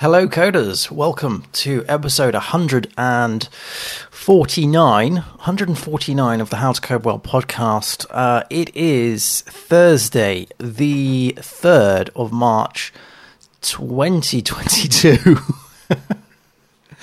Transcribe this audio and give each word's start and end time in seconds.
Hello, 0.00 0.28
coders. 0.28 0.90
Welcome 0.90 1.44
to 1.52 1.82
episode 1.88 2.34
149, 2.34 5.12
149 5.14 6.40
of 6.42 6.50
the 6.50 6.56
How 6.56 6.72
to 6.72 6.80
Code 6.82 7.06
Well 7.06 7.18
podcast. 7.18 8.04
Uh, 8.10 8.42
it 8.50 8.76
is 8.76 9.40
Thursday, 9.40 10.48
the 10.58 11.32
3rd 11.38 12.10
of 12.14 12.30
March, 12.30 12.92
2022. 13.62 15.38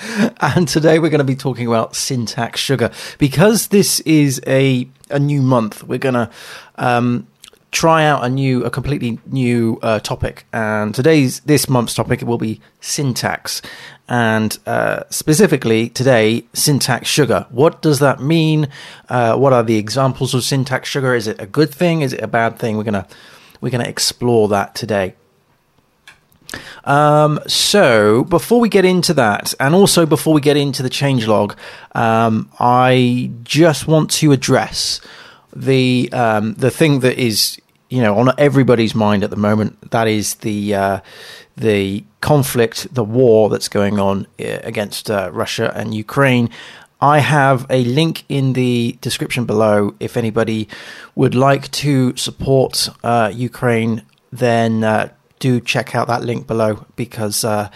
and 0.39 0.68
today 0.68 1.00
we're 1.00 1.10
going 1.10 1.18
to 1.18 1.23
be 1.23 1.36
talking 1.36 1.66
about 1.66 1.96
syntax 1.96 2.60
sugar. 2.60 2.91
Because 3.18 3.70
this 3.70 4.02
is 4.02 4.39
a, 4.46 4.88
a 5.10 5.18
new 5.18 5.41
month, 5.41 5.84
we're 5.84 5.98
going 5.98 6.14
to 6.14 6.30
um, 6.75 7.25
try 7.73 8.05
out 8.05 8.23
a 8.23 8.29
new, 8.29 8.63
a 8.63 8.69
completely 8.69 9.19
new 9.25 9.79
uh, 9.81 9.99
topic. 9.99 10.45
And 10.53 10.95
today's 10.95 11.41
this 11.41 11.67
month's 11.67 11.93
topic 11.93 12.21
will 12.21 12.37
be 12.37 12.61
syntax, 12.79 13.61
and 14.07 14.57
uh, 14.65 15.04
specifically 15.09 15.89
today, 15.89 16.45
syntax 16.54 17.09
sugar. 17.09 17.47
What 17.50 17.81
does 17.81 18.00
that 18.00 18.21
mean? 18.21 18.69
Uh, 19.09 19.36
what 19.36 19.51
are 19.51 19.64
the 19.64 19.78
examples 19.78 20.33
of 20.33 20.43
syntax 20.43 20.87
sugar? 20.87 21.15
Is 21.15 21.28
it 21.28 21.41
a 21.41 21.45
good 21.45 21.73
thing? 21.73 22.01
Is 22.01 22.14
it 22.14 22.21
a 22.21 22.28
bad 22.28 22.59
thing? 22.59 22.78
We're 22.78 22.83
gonna 22.83 23.07
we're 23.59 23.71
gonna 23.71 23.86
explore 23.86 24.47
that 24.50 24.75
today. 24.75 25.15
Um, 26.83 27.39
so 27.47 28.23
before 28.25 28.59
we 28.59 28.69
get 28.69 28.86
into 28.86 29.14
that, 29.15 29.53
and 29.59 29.73
also 29.73 30.05
before 30.05 30.33
we 30.33 30.42
get 30.42 30.57
into 30.57 30.83
the 30.83 30.89
changelog, 30.89 31.55
um, 31.95 32.52
I 32.59 33.31
just 33.44 33.88
want 33.88 34.11
to 34.11 34.31
address 34.31 35.02
the 35.56 36.09
um, 36.12 36.53
the 36.56 36.72
thing 36.72 37.00
that 37.02 37.17
is 37.17 37.59
you 37.89 38.02
know 38.02 38.17
on 38.17 38.31
everybody's 38.38 38.95
mind 38.95 39.23
at 39.23 39.30
the 39.30 39.38
moment. 39.38 39.92
That 39.92 40.08
is 40.08 40.36
the 40.36 40.76
uh, 40.76 41.00
the 41.56 42.03
conflict, 42.22 42.94
the 42.94 43.03
war 43.03 43.50
that's 43.50 43.67
going 43.67 44.00
on 44.00 44.28
uh, 44.39 44.59
against 44.64 45.09
uh, 45.09 45.30
Russia 45.31 45.72
and 45.76 45.94
Ukraine. 45.94 46.50
I 47.02 47.20
have 47.20 47.66
a 47.70 47.84
link 47.84 48.23
in 48.30 48.54
the 48.54 48.98
description 49.02 49.45
below. 49.45 49.94
If 50.00 50.16
anybody 50.16 50.70
would 51.16 51.36
like 51.36 51.70
to 51.84 52.16
support 52.16 52.88
uh, 53.04 53.30
Ukraine, 53.34 54.04
then 54.32 54.86
uh, 54.86 55.10
do 55.40 55.60
check 55.60 55.94
out 55.94 56.08
that 56.08 56.23
link 56.23 56.48
below 56.48 56.86
because 56.95 57.44
uh, 57.44 57.70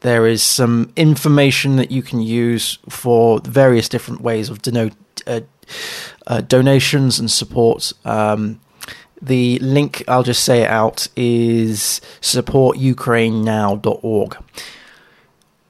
there 0.00 0.26
is 0.26 0.42
some 0.42 0.92
information 0.96 1.76
that 1.76 1.92
you 1.92 2.02
can 2.02 2.20
use 2.20 2.78
for 2.88 3.38
various 3.44 3.88
different 3.88 4.20
ways 4.20 4.50
of 4.50 4.60
denote, 4.60 4.94
uh, 5.28 5.42
uh, 6.26 6.40
donations 6.40 7.18
and 7.18 7.30
support. 7.30 7.92
Um, 8.04 8.60
the 9.20 9.58
link, 9.60 10.02
I'll 10.08 10.24
just 10.24 10.44
say 10.44 10.62
it 10.62 10.70
out, 10.70 11.08
is 11.16 12.00
supportukrainenow.org. 12.20 14.36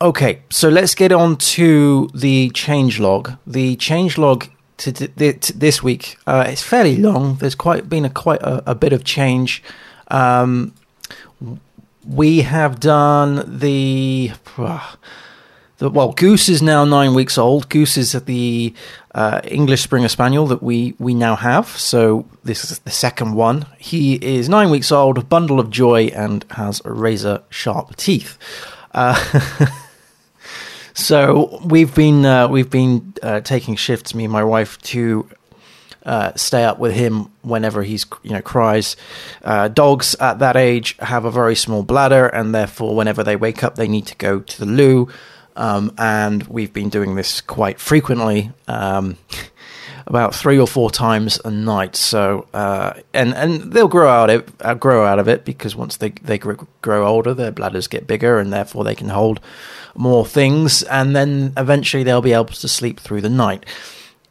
Okay, 0.00 0.42
so 0.50 0.68
let's 0.68 0.94
get 0.94 1.10
on 1.12 1.36
to 1.36 2.08
the 2.14 2.50
changelog. 2.50 3.38
The 3.46 3.76
changelog 3.76 4.48
to, 4.78 4.92
this 4.92 5.82
week 5.82 6.16
uh, 6.26 6.46
it's 6.48 6.62
fairly 6.62 6.96
long. 6.96 7.36
There's 7.36 7.54
quite 7.54 7.88
been 7.88 8.04
a 8.04 8.10
quite 8.10 8.42
a, 8.42 8.70
a 8.70 8.74
bit 8.74 8.92
of 8.92 9.04
change. 9.04 9.62
Um, 10.08 10.74
we 12.06 12.42
have 12.42 12.80
done 12.80 13.58
the. 13.58 14.32
Uh, 15.80 15.90
well, 15.90 16.12
Goose 16.12 16.48
is 16.48 16.62
now 16.62 16.84
nine 16.84 17.12
weeks 17.12 17.36
old. 17.36 17.68
Goose 17.68 17.96
is 17.96 18.14
at 18.14 18.26
the 18.26 18.72
uh, 19.14 19.40
English 19.44 19.82
Springer 19.82 20.08
Spaniel 20.08 20.46
that 20.46 20.62
we, 20.62 20.94
we 20.98 21.14
now 21.14 21.36
have. 21.36 21.68
So 21.68 22.26
this 22.44 22.70
is 22.70 22.78
the 22.80 22.90
second 22.90 23.34
one. 23.34 23.66
He 23.78 24.14
is 24.14 24.48
nine 24.48 24.70
weeks 24.70 24.90
old, 24.90 25.18
a 25.18 25.24
bundle 25.24 25.60
of 25.60 25.70
joy, 25.70 26.06
and 26.06 26.44
has 26.50 26.80
razor 26.84 27.42
sharp 27.50 27.96
teeth. 27.96 28.38
Uh, 28.92 29.16
so 30.94 31.60
we've 31.64 31.94
been 31.94 32.24
uh, 32.24 32.48
we've 32.48 32.70
been 32.70 33.14
uh, 33.22 33.40
taking 33.40 33.76
shifts, 33.76 34.14
me 34.14 34.24
and 34.24 34.32
my 34.32 34.44
wife, 34.44 34.80
to 34.82 35.28
uh, 36.04 36.32
stay 36.34 36.64
up 36.64 36.78
with 36.78 36.94
him 36.94 37.30
whenever 37.42 37.82
he's 37.82 38.06
you 38.22 38.30
know 38.30 38.42
cries. 38.42 38.96
Uh, 39.42 39.68
dogs 39.68 40.14
at 40.16 40.38
that 40.38 40.56
age 40.56 40.96
have 40.98 41.24
a 41.24 41.30
very 41.30 41.54
small 41.54 41.82
bladder, 41.82 42.26
and 42.26 42.54
therefore, 42.54 42.96
whenever 42.96 43.22
they 43.22 43.36
wake 43.36 43.62
up, 43.62 43.76
they 43.76 43.88
need 43.88 44.06
to 44.06 44.16
go 44.16 44.40
to 44.40 44.58
the 44.58 44.66
loo. 44.66 45.08
Um, 45.56 45.94
and 45.98 46.42
we've 46.44 46.72
been 46.72 46.88
doing 46.88 47.14
this 47.14 47.40
quite 47.40 47.78
frequently, 47.78 48.50
um, 48.68 49.16
about 50.06 50.34
three 50.34 50.58
or 50.58 50.66
four 50.66 50.90
times 50.90 51.40
a 51.44 51.50
night. 51.50 51.96
So, 51.96 52.48
uh, 52.54 52.94
and 53.12 53.34
and 53.34 53.72
they'll 53.72 53.88
grow 53.88 54.08
out 54.08 54.30
of 54.30 54.52
uh, 54.60 54.74
grow 54.74 55.04
out 55.04 55.18
of 55.18 55.28
it 55.28 55.44
because 55.44 55.76
once 55.76 55.98
they 55.98 56.10
they 56.10 56.38
grow 56.38 57.06
older, 57.06 57.34
their 57.34 57.52
bladders 57.52 57.86
get 57.86 58.06
bigger, 58.06 58.38
and 58.38 58.52
therefore 58.52 58.84
they 58.84 58.94
can 58.94 59.10
hold 59.10 59.40
more 59.94 60.24
things, 60.24 60.82
and 60.84 61.14
then 61.14 61.52
eventually 61.56 62.02
they'll 62.02 62.22
be 62.22 62.32
able 62.32 62.46
to 62.46 62.68
sleep 62.68 62.98
through 63.00 63.20
the 63.20 63.28
night. 63.28 63.66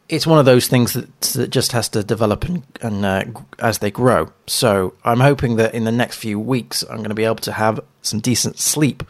It's 0.10 0.28
one 0.28 0.40
of 0.40 0.46
those 0.46 0.68
things 0.68 0.92
that, 0.92 1.22
that 1.22 1.52
just 1.52 1.72
has 1.72 1.88
to 1.90 2.04
develop 2.04 2.44
and, 2.44 2.64
and 2.82 3.06
uh, 3.06 3.24
as 3.60 3.78
they 3.78 3.92
grow. 3.92 4.30
So 4.46 4.94
I'm 5.06 5.22
hoping 5.22 5.56
that 5.56 5.74
in 5.74 5.86
the 5.86 5.92
next 5.92 6.18
few 6.18 6.38
weeks 6.38 6.84
I'm 6.84 6.98
going 6.98 7.10
to 7.10 7.16
be 7.16 7.24
able 7.24 7.36
to 7.36 7.54
have 7.54 7.80
some 8.02 8.20
decent 8.20 8.60
sleep 8.60 9.04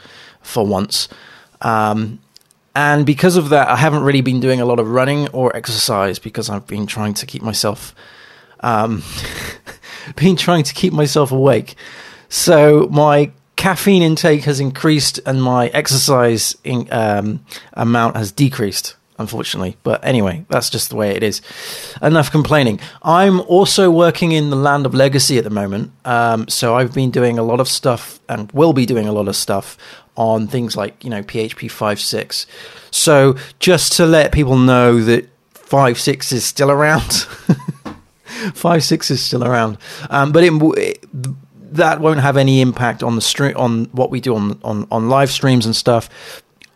for 0.44 0.64
once. 0.64 1.08
Um, 1.62 2.20
and 2.76 3.06
because 3.06 3.36
of 3.36 3.50
that, 3.50 3.68
I 3.68 3.76
haven't 3.76 4.04
really 4.04 4.22
been 4.22 4.40
doing 4.40 4.62
a 4.62 4.66
lot 4.66 4.80
of 4.80 4.90
running 4.90 5.28
or 5.30 5.56
exercise 5.56 6.20
because 6.20 6.50
I've 6.50 6.68
been 6.68 6.88
trying 6.88 7.14
to 7.16 7.26
keep 7.26 7.42
myself, 7.42 7.94
um, 8.62 9.04
been 10.16 10.38
trying 10.38 10.64
to 10.64 10.74
keep 10.74 10.94
myself 10.94 11.32
awake. 11.32 11.76
So 12.30 12.88
my 12.92 13.32
caffeine 13.58 14.02
intake 14.02 14.46
has 14.46 14.60
increased 14.60 15.20
and 15.26 15.44
my 15.44 15.68
exercise 15.68 16.56
in, 16.64 16.88
um, 16.92 17.46
amount 17.74 18.16
has 18.16 18.32
decreased 18.32 18.96
unfortunately. 19.22 19.78
But 19.84 20.04
anyway, 20.04 20.46
that's 20.50 20.70
just 20.70 20.90
the 20.90 20.98
way 20.98 21.16
it 21.16 21.24
is. 21.24 21.42
Enough 22.02 22.32
complaining. 22.32 22.80
I'm 23.02 23.40
also 23.42 23.90
working 23.90 24.34
in 24.34 24.50
the 24.50 24.58
land 24.58 24.86
of 24.86 24.94
legacy 24.94 25.38
at 25.38 25.46
the 25.46 25.50
moment. 25.50 25.92
Um, 26.04 26.48
so 26.50 26.76
I've 26.76 26.94
been 26.94 27.12
doing 27.12 27.40
a 27.40 27.44
lot 27.44 27.62
of 27.62 27.68
stuff 27.68 28.20
and 28.28 28.52
will 28.52 28.74
be 28.74 28.86
doing 28.86 29.08
a 29.08 29.14
lot 29.14 29.28
of 29.30 29.36
stuff 29.36 29.78
on 30.18 30.48
things 30.48 30.76
like, 30.76 31.04
you 31.04 31.10
know, 31.10 31.24
PHP 31.24 31.70
5.6. 31.70 32.46
So 32.92 33.38
just 33.60 33.94
to 33.94 34.06
let 34.06 34.34
people 34.34 34.58
know 34.58 35.02
that 35.02 35.30
5.6 35.54 36.34
is 36.34 36.44
still 36.44 36.70
around. 36.70 37.02
5.6 38.26 39.12
is 39.12 39.24
still 39.24 39.44
around. 39.44 39.78
Um, 40.10 40.32
but 40.32 40.44
it, 40.44 40.52
it 40.78 41.06
that 41.72 42.02
won't 42.02 42.20
have 42.20 42.36
any 42.36 42.60
impact 42.60 43.02
on 43.02 43.16
the 43.16 43.22
stream 43.22 43.56
on 43.56 43.86
what 43.94 44.12
we 44.12 44.20
do 44.20 44.36
on, 44.36 44.60
on 44.64 44.86
on 44.92 45.10
live 45.10 45.32
streams 45.32 45.66
and 45.66 45.76
stuff. 45.76 46.10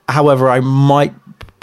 However, 0.08 0.50
I 0.50 0.62
might 0.62 1.14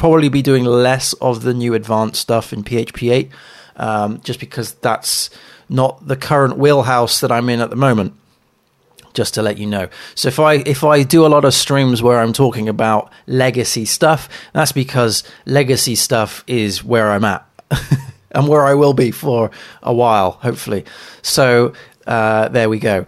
probably 0.02 0.28
be 0.28 0.42
doing 0.42 0.64
less 0.64 1.12
of 1.20 1.42
the 1.42 1.54
new 1.54 1.74
advanced 1.74 2.20
stuff 2.20 2.52
in 2.52 2.64
PHP 2.64 3.12
8, 3.12 3.30
um, 3.76 4.20
just 4.24 4.40
because 4.40 4.72
that's 4.72 5.30
not 5.68 6.08
the 6.08 6.16
current 6.16 6.58
wheelhouse 6.58 7.20
that 7.20 7.30
I'm 7.30 7.48
in 7.48 7.60
at 7.60 7.70
the 7.70 7.76
moment. 7.76 8.12
Just 9.14 9.34
to 9.34 9.42
let 9.42 9.58
you 9.58 9.66
know. 9.66 9.88
So 10.16 10.26
if 10.26 10.40
I 10.40 10.54
if 10.54 10.82
I 10.82 11.04
do 11.04 11.24
a 11.24 11.28
lot 11.28 11.44
of 11.44 11.54
streams 11.54 12.02
where 12.02 12.18
I'm 12.18 12.32
talking 12.32 12.68
about 12.68 13.12
legacy 13.28 13.84
stuff, 13.84 14.28
that's 14.52 14.72
because 14.72 15.22
legacy 15.46 15.94
stuff 15.94 16.42
is 16.48 16.82
where 16.82 17.12
I'm 17.12 17.24
at. 17.24 17.46
and 18.32 18.48
where 18.48 18.64
I 18.64 18.74
will 18.74 18.94
be 18.94 19.12
for 19.12 19.52
a 19.84 19.94
while, 19.94 20.32
hopefully. 20.32 20.84
So 21.20 21.74
uh, 22.08 22.48
there 22.48 22.68
we 22.68 22.80
go. 22.80 23.06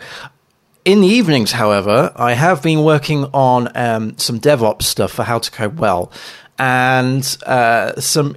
In 0.85 1.01
the 1.01 1.09
evenings, 1.09 1.51
however, 1.51 2.13
I 2.15 2.35
have 2.35 2.63
been 2.63 2.85
working 2.85 3.25
on 3.33 3.75
um, 3.75 4.19
some 4.19 4.39
DevOps 4.39 4.83
stuff 4.83 5.13
for 5.13 5.23
How 5.23 5.39
to 5.39 5.51
Code 5.51 5.79
Well, 5.79 6.13
and 6.59 7.37
uh, 7.47 7.99
some. 8.01 8.37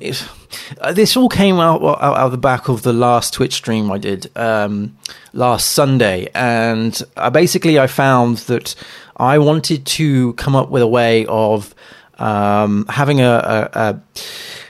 Uh, 0.79 0.93
this 0.93 1.17
all 1.17 1.29
came 1.29 1.59
out, 1.59 1.83
out, 1.83 2.01
out 2.01 2.17
of 2.17 2.31
the 2.31 2.37
back 2.37 2.69
of 2.69 2.81
the 2.81 2.93
last 2.93 3.33
Twitch 3.33 3.53
stream 3.53 3.91
I 3.91 3.97
did 3.97 4.31
um, 4.37 4.97
last 5.33 5.71
Sunday, 5.71 6.29
and 6.33 7.01
uh, 7.17 7.29
basically 7.29 7.77
I 7.79 7.87
found 7.87 8.37
that 8.39 8.75
I 9.17 9.39
wanted 9.39 9.85
to 9.85 10.33
come 10.33 10.55
up 10.55 10.69
with 10.69 10.81
a 10.81 10.87
way 10.87 11.25
of 11.27 11.75
um, 12.17 12.85
having 12.89 13.21
a, 13.21 13.69
a, 13.73 13.79
a 13.79 14.01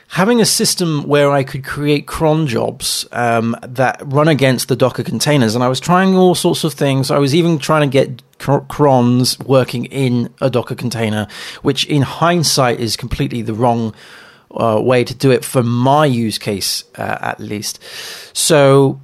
having 0.10 0.42
a 0.42 0.46
system 0.46 1.04
where 1.04 1.32
I 1.32 1.44
could 1.44 1.64
create 1.64 2.08
cron 2.08 2.48
jobs 2.48 3.06
um, 3.12 3.56
that 3.62 4.02
run 4.06 4.28
against 4.28 4.68
the 4.68 4.76
Docker 4.76 5.04
containers, 5.04 5.54
and 5.54 5.64
I 5.64 5.68
was 5.68 5.80
trying 5.80 6.16
all 6.16 6.36
sorts 6.36 6.64
of 6.64 6.74
things. 6.74 7.12
I 7.12 7.20
was 7.20 7.36
even 7.36 7.60
trying 7.60 7.90
to 7.90 7.92
get 7.92 8.24
crons 8.40 9.40
working 9.40 9.86
in 9.86 10.34
a 10.42 10.50
Docker 10.50 10.76
container, 10.76 11.28
which 11.62 11.86
in 11.86 12.02
hindsight 12.02 12.80
is 12.80 12.96
completely 12.96 13.42
the 13.42 13.54
wrong 13.54 13.94
uh, 14.52 14.80
way 14.82 15.04
to 15.04 15.14
do 15.14 15.32
it 15.32 15.44
for 15.44 15.64
my 15.64 16.06
use 16.06 16.38
case, 16.38 16.84
uh, 16.96 17.18
at 17.22 17.40
least. 17.40 17.80
So, 18.34 19.02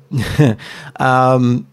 um, 1.00 1.68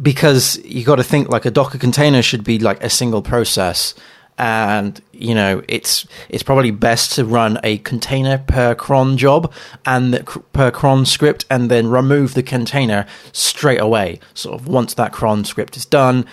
because 0.00 0.58
you 0.64 0.84
got 0.84 0.96
to 0.96 1.04
think 1.04 1.28
like 1.28 1.44
a 1.44 1.50
Docker 1.50 1.78
container 1.78 2.22
should 2.22 2.44
be 2.44 2.58
like 2.58 2.82
a 2.82 2.90
single 2.90 3.22
process 3.22 3.94
and 4.36 5.00
you 5.12 5.34
know 5.34 5.62
it's 5.68 6.06
it's 6.28 6.42
probably 6.42 6.72
best 6.72 7.12
to 7.12 7.24
run 7.24 7.58
a 7.62 7.78
container 7.78 8.38
per 8.38 8.74
cron 8.74 9.16
job 9.16 9.52
and 9.86 10.26
per 10.52 10.70
cron 10.70 11.06
script 11.06 11.44
and 11.50 11.70
then 11.70 11.86
remove 11.86 12.34
the 12.34 12.42
container 12.42 13.06
straight 13.32 13.80
away 13.80 14.18
sort 14.34 14.60
of 14.60 14.66
once 14.66 14.94
that 14.94 15.12
cron 15.12 15.44
script 15.44 15.76
is 15.76 15.86
done 15.86 16.26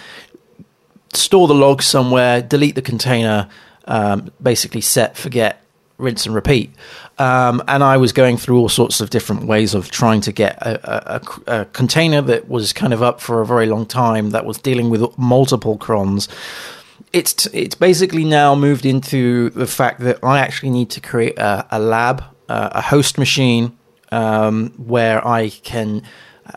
store 1.14 1.48
the 1.48 1.54
log 1.54 1.82
somewhere, 1.82 2.42
delete 2.42 2.76
the 2.76 2.82
container, 2.82 3.50
um, 3.86 4.32
basically 4.42 4.82
set, 4.82 5.18
forget, 5.18 5.62
rinse 5.98 6.26
and 6.26 6.36
repeat. 6.36 6.74
Um, 7.18 7.62
and 7.68 7.84
I 7.84 7.98
was 7.98 8.12
going 8.12 8.38
through 8.38 8.58
all 8.58 8.70
sorts 8.70 9.00
of 9.00 9.12
different 9.12 9.46
ways 9.46 9.74
of 9.76 9.92
trying 9.92 10.22
to 10.22 10.32
get 10.32 10.58
a, 10.62 11.16
a, 11.16 11.22
a, 11.62 11.66
container 11.66 12.22
that 12.22 12.50
was 12.50 12.74
kind 12.74 12.94
of 12.94 13.04
up 13.04 13.22
for 13.22 13.42
a 13.42 13.46
very 13.46 13.68
long 13.68 13.86
time 13.86 14.32
that 14.32 14.46
was 14.46 14.58
dealing 14.58 14.90
with 14.90 15.18
multiple 15.18 15.78
crons. 15.78 16.28
It's 17.14 17.46
it's 17.48 17.76
basically 17.76 18.24
now 18.24 18.56
moved 18.56 18.86
into 18.86 19.50
the 19.52 19.68
fact 19.68 20.00
that 20.02 20.24
I 20.24 20.40
actually 20.40 20.72
need 20.72 20.90
to 20.92 21.02
create 21.02 21.38
a, 21.38 21.68
a 21.70 21.80
lab, 21.80 22.24
uh, 22.50 22.70
a 22.72 22.82
host 22.82 23.18
machine 23.18 23.78
um, 24.12 24.74
where 24.78 25.26
I 25.26 25.50
can 25.50 26.04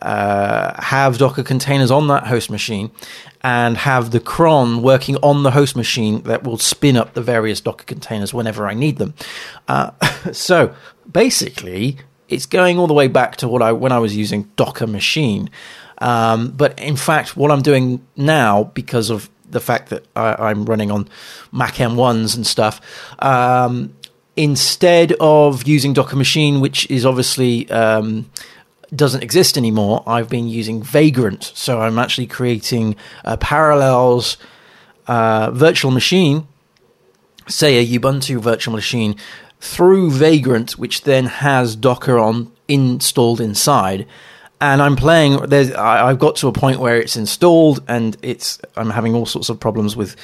uh, 0.03 0.83
have 0.83 1.19
Docker 1.19 1.43
containers 1.43 1.91
on 1.91 2.09
that 2.09 2.27
host 2.27 2.51
machine 2.51 2.91
and 3.43 3.77
have 3.77 4.11
the 4.11 4.21
cron 4.21 4.83
working 4.83 5.17
on 5.17 5.43
the 5.43 5.51
host 5.51 5.77
machine 5.77 6.23
that 6.23 6.45
will 6.45 6.59
spin 6.59 6.97
up 6.97 7.15
the 7.15 7.23
various 7.23 7.61
Docker 7.61 7.85
containers 7.85 8.33
whenever 8.33 8.67
I 8.67 8.75
need 8.75 8.99
them. 8.99 9.15
Uh, 9.69 9.91
so 10.33 10.75
basically, 11.11 11.99
it's 12.29 12.47
going 12.47 12.79
all 12.79 12.87
the 12.87 12.95
way 12.95 13.09
back 13.09 13.37
to 13.37 13.49
what 13.49 13.63
I 13.63 13.73
when 13.73 13.93
I 13.93 13.99
was 13.99 14.17
using 14.17 14.51
Docker 14.57 14.87
machine. 14.87 15.51
Um, 15.99 16.51
but 16.51 16.79
in 16.79 16.97
fact, 16.97 17.37
what 17.37 17.51
I'm 17.51 17.63
doing 17.63 18.05
now, 18.17 18.65
because 18.65 19.11
of 19.11 19.31
the 19.49 19.61
fact 19.61 19.91
that 19.91 20.05
I, 20.17 20.51
am 20.51 20.65
running 20.65 20.91
on 20.91 21.09
Mac 21.53 21.75
M1s 21.75 22.35
and 22.35 22.47
stuff, 22.47 22.81
um, 23.21 23.95
instead 24.37 25.13
of 25.21 25.67
using 25.67 25.93
Docker 25.93 26.17
machine, 26.17 26.61
which 26.61 26.91
is 26.91 27.07
obviously 27.07 27.71
um, 27.71 28.29
doesn't 28.97 29.23
exist 29.23 29.57
anymore, 29.57 30.03
I've 30.07 30.29
been 30.29 30.49
using 30.49 30.83
Vagrant. 30.83 31.53
So 31.55 31.81
I'm 31.81 31.99
actually 31.99 32.27
creating 32.27 32.97
a 33.25 33.37
Parallels 33.37 34.37
uh, 35.07 35.51
virtual 35.51 35.91
machine, 35.91 36.47
say 37.49 37.79
a 37.79 37.99
Ubuntu 37.99 38.41
virtual 38.41 38.75
machine, 38.75 39.17
through 39.61 40.11
Vagrant, 40.11 40.79
which 40.79 41.03
then 41.03 41.27
has 41.27 41.77
Docker 41.77 42.19
on 42.19 42.53
installed 42.69 43.41
inside. 43.41 44.07
And 44.61 44.81
I'm 44.81 44.97
playing. 44.97 45.47
There's, 45.47 45.73
I, 45.73 46.09
I've 46.09 46.19
got 46.19 46.37
to 46.37 46.49
a 46.49 46.53
point 46.53 46.79
where 46.79 46.97
it's 46.97 47.17
installed, 47.17 47.83
and 47.89 48.17
it's. 48.23 48.59
I'm 48.77 48.91
having 48.91 49.15
all 49.15 49.27
sorts 49.27 49.49
of 49.49 49.61
problems 49.61 49.97
with 49.97 50.17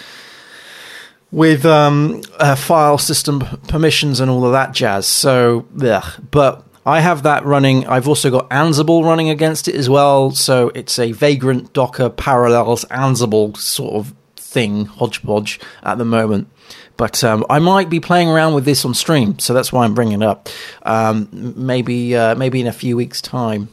with 1.31 1.65
um, 1.65 2.23
uh, 2.39 2.55
file 2.55 2.99
system 2.99 3.41
permissions 3.69 4.21
and 4.21 4.31
all 4.31 4.45
of 4.47 4.53
that 4.53 4.73
jazz. 4.73 5.07
So, 5.07 5.67
yeah. 5.77 6.09
But 6.31 6.65
I 6.87 7.01
have 7.01 7.23
that 7.25 7.45
running. 7.45 7.87
I've 7.87 8.09
also 8.09 8.31
got 8.31 8.49
Ansible 8.51 9.05
running 9.05 9.29
against 9.29 9.69
it 9.69 9.75
as 9.75 9.89
well. 9.89 10.31
So 10.31 10.71
it's 10.75 10.99
a 10.99 11.13
Vagrant 11.13 11.73
Docker 11.73 12.09
Parallels 12.09 12.85
Ansible 12.87 13.57
sort 13.57 13.95
of 13.95 14.15
thing, 14.37 14.87
hodgepodge 14.87 15.61
at 15.83 15.99
the 15.99 16.05
moment. 16.05 16.49
But 16.97 17.23
um, 17.25 17.47
I 17.49 17.59
might 17.59 17.89
be 17.89 18.01
playing 18.01 18.29
around 18.29 18.55
with 18.55 18.65
this 18.65 18.85
on 18.85 18.95
stream, 18.95 19.39
so 19.39 19.55
that's 19.55 19.73
why 19.73 19.85
I'm 19.85 19.95
bringing 19.95 20.21
it 20.21 20.27
up. 20.27 20.49
Um, 20.83 21.29
maybe 21.33 22.15
uh, 22.15 22.35
maybe 22.35 22.61
in 22.61 22.67
a 22.67 22.73
few 22.73 22.97
weeks' 22.97 23.23
time. 23.23 23.69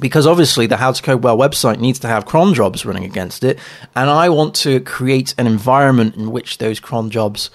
Because 0.00 0.26
obviously 0.26 0.66
the 0.66 0.78
How 0.78 0.90
to 0.92 1.02
Code 1.02 1.22
Well 1.22 1.36
website 1.36 1.78
needs 1.78 1.98
to 2.00 2.08
have 2.08 2.24
cron 2.24 2.54
jobs 2.54 2.84
running 2.84 3.04
against 3.04 3.44
it, 3.44 3.58
and 3.94 4.08
I 4.08 4.30
want 4.30 4.54
to 4.56 4.80
create 4.80 5.34
an 5.36 5.46
environment 5.46 6.16
in 6.16 6.32
which 6.32 6.58
those 6.58 6.80
cron 6.80 7.10
jobs 7.10 7.50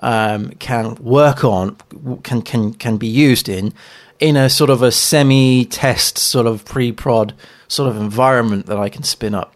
um, 0.00 0.50
can 0.58 0.96
work 0.96 1.44
on, 1.44 1.76
can 2.22 2.42
can 2.42 2.74
can 2.74 2.96
be 2.96 3.06
used 3.06 3.48
in, 3.48 3.72
in 4.18 4.36
a 4.36 4.50
sort 4.50 4.70
of 4.70 4.82
a 4.82 4.92
semi-test 4.92 6.18
sort 6.18 6.46
of 6.46 6.64
pre-prod 6.64 7.34
sort 7.68 7.88
of 7.88 7.96
environment 7.96 8.66
that 8.66 8.78
I 8.78 8.88
can 8.88 9.02
spin 9.02 9.34
up. 9.34 9.54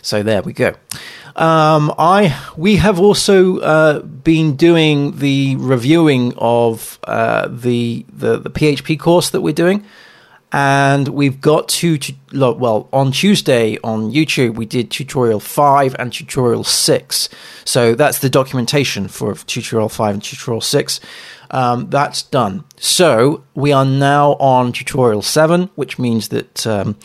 So 0.00 0.22
there 0.22 0.42
we 0.42 0.52
go. 0.52 0.74
Um, 1.36 1.94
I 1.98 2.38
we 2.56 2.76
have 2.76 2.98
also 2.98 3.58
uh, 3.58 4.00
been 4.00 4.56
doing 4.56 5.18
the 5.18 5.56
reviewing 5.56 6.34
of 6.36 6.98
uh, 7.04 7.48
the, 7.48 8.04
the 8.12 8.38
the 8.38 8.50
PHP 8.50 8.98
course 8.98 9.30
that 9.30 9.40
we're 9.40 9.54
doing 9.54 9.84
and 10.52 11.08
we've 11.08 11.40
got 11.40 11.68
two, 11.68 11.98
well 12.32 12.88
on 12.92 13.10
tuesday 13.10 13.78
on 13.82 14.10
youtube 14.10 14.54
we 14.54 14.66
did 14.66 14.90
tutorial 14.90 15.40
5 15.40 15.96
and 15.98 16.12
tutorial 16.12 16.64
6 16.64 17.28
so 17.64 17.94
that's 17.94 18.18
the 18.18 18.28
documentation 18.28 19.08
for 19.08 19.34
tutorial 19.34 19.88
5 19.88 20.14
and 20.14 20.22
tutorial 20.22 20.60
6 20.60 21.00
um, 21.52 21.90
that's 21.90 22.22
done. 22.22 22.64
So 22.78 23.44
we 23.54 23.72
are 23.72 23.84
now 23.84 24.32
on 24.32 24.72
tutorial 24.72 25.22
7 25.22 25.68
which 25.74 25.98
means 25.98 26.28
that 26.28 26.66
um, 26.66 26.96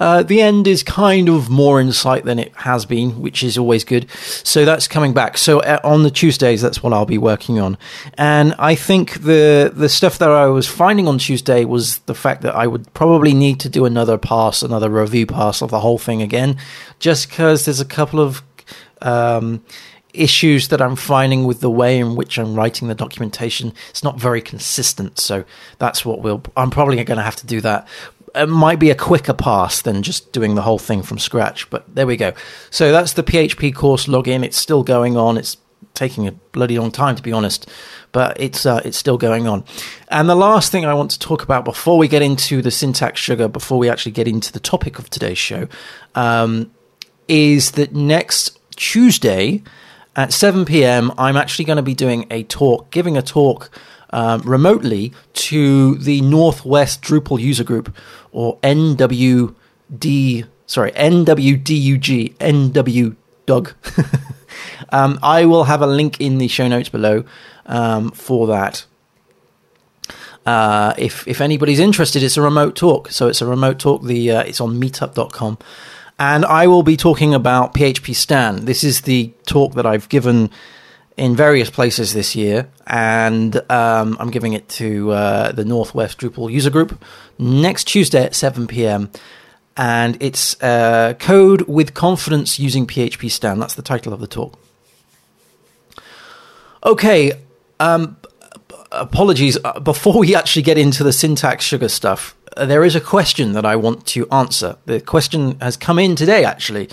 uh, 0.00 0.22
the 0.22 0.40
end 0.40 0.66
is 0.66 0.82
kind 0.82 1.28
of 1.28 1.50
more 1.50 1.80
in 1.80 1.92
sight 1.92 2.24
than 2.24 2.38
it 2.38 2.54
has 2.56 2.86
been, 2.86 3.20
which 3.20 3.42
is 3.42 3.58
always 3.58 3.84
good. 3.84 4.10
So 4.10 4.64
that's 4.64 4.86
coming 4.88 5.12
back. 5.12 5.38
So 5.38 5.60
uh, 5.60 5.80
on 5.84 6.02
the 6.02 6.10
Tuesdays, 6.10 6.62
that's 6.62 6.82
what 6.82 6.92
I'll 6.92 7.06
be 7.06 7.18
working 7.18 7.58
on. 7.58 7.76
And 8.16 8.54
I 8.58 8.74
think 8.74 9.22
the 9.22 9.72
the 9.74 9.88
stuff 9.88 10.18
that 10.18 10.30
I 10.30 10.46
was 10.46 10.68
finding 10.68 11.08
on 11.08 11.18
Tuesday 11.18 11.64
was 11.64 11.98
the 12.00 12.14
fact 12.14 12.42
that 12.42 12.54
I 12.54 12.66
would 12.66 12.92
probably 12.94 13.34
need 13.34 13.60
to 13.60 13.68
do 13.68 13.84
another 13.84 14.18
pass, 14.18 14.62
another 14.62 14.90
review 14.90 15.26
pass 15.26 15.62
of 15.62 15.70
the 15.70 15.80
whole 15.80 15.98
thing 15.98 16.22
again, 16.22 16.56
just 16.98 17.28
because 17.28 17.64
there's 17.64 17.80
a 17.80 17.84
couple 17.84 18.20
of 18.20 18.42
um, 19.02 19.64
issues 20.14 20.68
that 20.68 20.80
I'm 20.80 20.96
finding 20.96 21.44
with 21.44 21.60
the 21.60 21.70
way 21.70 21.98
in 21.98 22.16
which 22.16 22.38
I'm 22.38 22.54
writing 22.54 22.88
the 22.88 22.94
documentation. 22.94 23.72
It's 23.90 24.02
not 24.02 24.18
very 24.18 24.40
consistent, 24.40 25.18
so 25.18 25.44
that's 25.78 26.04
what 26.04 26.20
we'll. 26.20 26.42
I'm 26.56 26.70
probably 26.70 27.02
going 27.04 27.18
to 27.18 27.24
have 27.24 27.36
to 27.36 27.46
do 27.46 27.60
that 27.62 27.86
it 28.38 28.48
might 28.48 28.78
be 28.78 28.90
a 28.90 28.94
quicker 28.94 29.34
pass 29.34 29.82
than 29.82 30.02
just 30.02 30.32
doing 30.32 30.54
the 30.54 30.62
whole 30.62 30.78
thing 30.78 31.02
from 31.02 31.18
scratch. 31.18 31.68
But 31.70 31.94
there 31.94 32.06
we 32.06 32.16
go. 32.16 32.32
So 32.70 32.92
that's 32.92 33.14
the 33.14 33.22
PHP 33.22 33.74
course 33.74 34.06
login. 34.06 34.44
It's 34.44 34.56
still 34.56 34.82
going 34.82 35.16
on. 35.16 35.36
It's 35.36 35.56
taking 35.94 36.28
a 36.28 36.32
bloody 36.32 36.78
long 36.78 36.92
time 36.92 37.16
to 37.16 37.22
be 37.22 37.32
honest, 37.32 37.68
but 38.12 38.40
it's 38.40 38.64
uh, 38.64 38.80
it's 38.84 38.96
still 38.96 39.18
going 39.18 39.46
on. 39.46 39.64
And 40.08 40.28
the 40.28 40.34
last 40.34 40.70
thing 40.70 40.84
I 40.84 40.94
want 40.94 41.10
to 41.10 41.18
talk 41.18 41.42
about 41.42 41.64
before 41.64 41.98
we 41.98 42.08
get 42.08 42.22
into 42.22 42.62
the 42.62 42.70
syntax 42.70 43.20
sugar, 43.20 43.48
before 43.48 43.78
we 43.78 43.90
actually 43.90 44.12
get 44.12 44.28
into 44.28 44.52
the 44.52 44.60
topic 44.60 44.98
of 44.98 45.10
today's 45.10 45.38
show, 45.38 45.68
um, 46.14 46.70
is 47.26 47.72
that 47.72 47.94
next 47.94 48.58
Tuesday 48.76 49.62
at 50.16 50.32
7 50.32 50.64
p.m. 50.64 51.12
I'm 51.18 51.36
actually 51.36 51.64
going 51.64 51.76
to 51.76 51.82
be 51.82 51.94
doing 51.94 52.26
a 52.30 52.44
talk, 52.44 52.90
giving 52.90 53.16
a 53.16 53.22
talk 53.22 53.70
um, 54.10 54.40
remotely 54.42 55.12
to 55.34 55.96
the 55.96 56.20
Northwest 56.20 57.02
Drupal 57.02 57.40
user 57.40 57.64
group 57.64 57.94
or 58.32 58.58
NWD, 58.58 60.46
sorry, 60.66 60.92
NWDUG, 60.92 62.34
NW 62.36 63.16
um, 64.90 65.18
I 65.22 65.44
will 65.46 65.64
have 65.64 65.80
a 65.82 65.86
link 65.86 66.20
in 66.20 66.38
the 66.38 66.48
show 66.48 66.68
notes 66.68 66.88
below 66.88 67.24
um, 67.66 68.10
for 68.10 68.46
that. 68.48 68.84
Uh, 70.44 70.94
if 70.96 71.26
if 71.28 71.40
anybody's 71.40 71.78
interested, 71.78 72.22
it's 72.22 72.36
a 72.36 72.42
remote 72.42 72.74
talk. 72.76 73.10
So 73.10 73.28
it's 73.28 73.42
a 73.42 73.46
remote 73.46 73.78
talk. 73.78 74.04
The 74.04 74.30
uh, 74.30 74.42
it's 74.42 74.60
on 74.60 74.80
Meetup.com, 74.80 75.58
and 76.18 76.44
I 76.44 76.66
will 76.66 76.82
be 76.82 76.96
talking 76.96 77.34
about 77.34 77.74
PHPStan. 77.74 78.60
This 78.60 78.82
is 78.82 79.02
the 79.02 79.32
talk 79.46 79.74
that 79.74 79.84
I've 79.84 80.08
given 80.08 80.50
in 81.18 81.34
various 81.34 81.68
places 81.68 82.14
this 82.14 82.36
year, 82.36 82.68
and 82.86 83.56
um, 83.70 84.16
I'm 84.20 84.30
giving 84.30 84.52
it 84.52 84.68
to 84.70 85.10
uh, 85.10 85.52
the 85.52 85.64
Northwest 85.64 86.18
Drupal 86.18 86.50
user 86.50 86.70
group 86.70 87.02
next 87.38 87.84
Tuesday 87.84 88.24
at 88.24 88.34
7 88.34 88.66
p.m. 88.68 89.10
And 89.76 90.16
it's 90.20 90.60
uh, 90.62 91.14
Code 91.18 91.62
with 91.62 91.94
Confidence 91.94 92.58
using 92.58 92.86
PHPStan. 92.86 93.58
That's 93.58 93.74
the 93.74 93.82
title 93.82 94.12
of 94.12 94.20
the 94.20 94.26
talk. 94.26 94.58
Okay, 96.84 97.32
um, 97.80 98.16
apologies. 98.92 99.58
Uh, 99.62 99.80
before 99.80 100.18
we 100.18 100.34
actually 100.34 100.62
get 100.62 100.78
into 100.78 101.02
the 101.02 101.12
syntax 101.12 101.64
sugar 101.64 101.88
stuff, 101.88 102.36
uh, 102.56 102.64
there 102.64 102.84
is 102.84 102.94
a 102.94 103.00
question 103.00 103.52
that 103.52 103.66
I 103.66 103.74
want 103.74 104.06
to 104.08 104.28
answer. 104.30 104.76
The 104.86 105.00
question 105.00 105.58
has 105.60 105.76
come 105.76 105.98
in 105.98 106.14
today, 106.14 106.44
actually. 106.44 106.88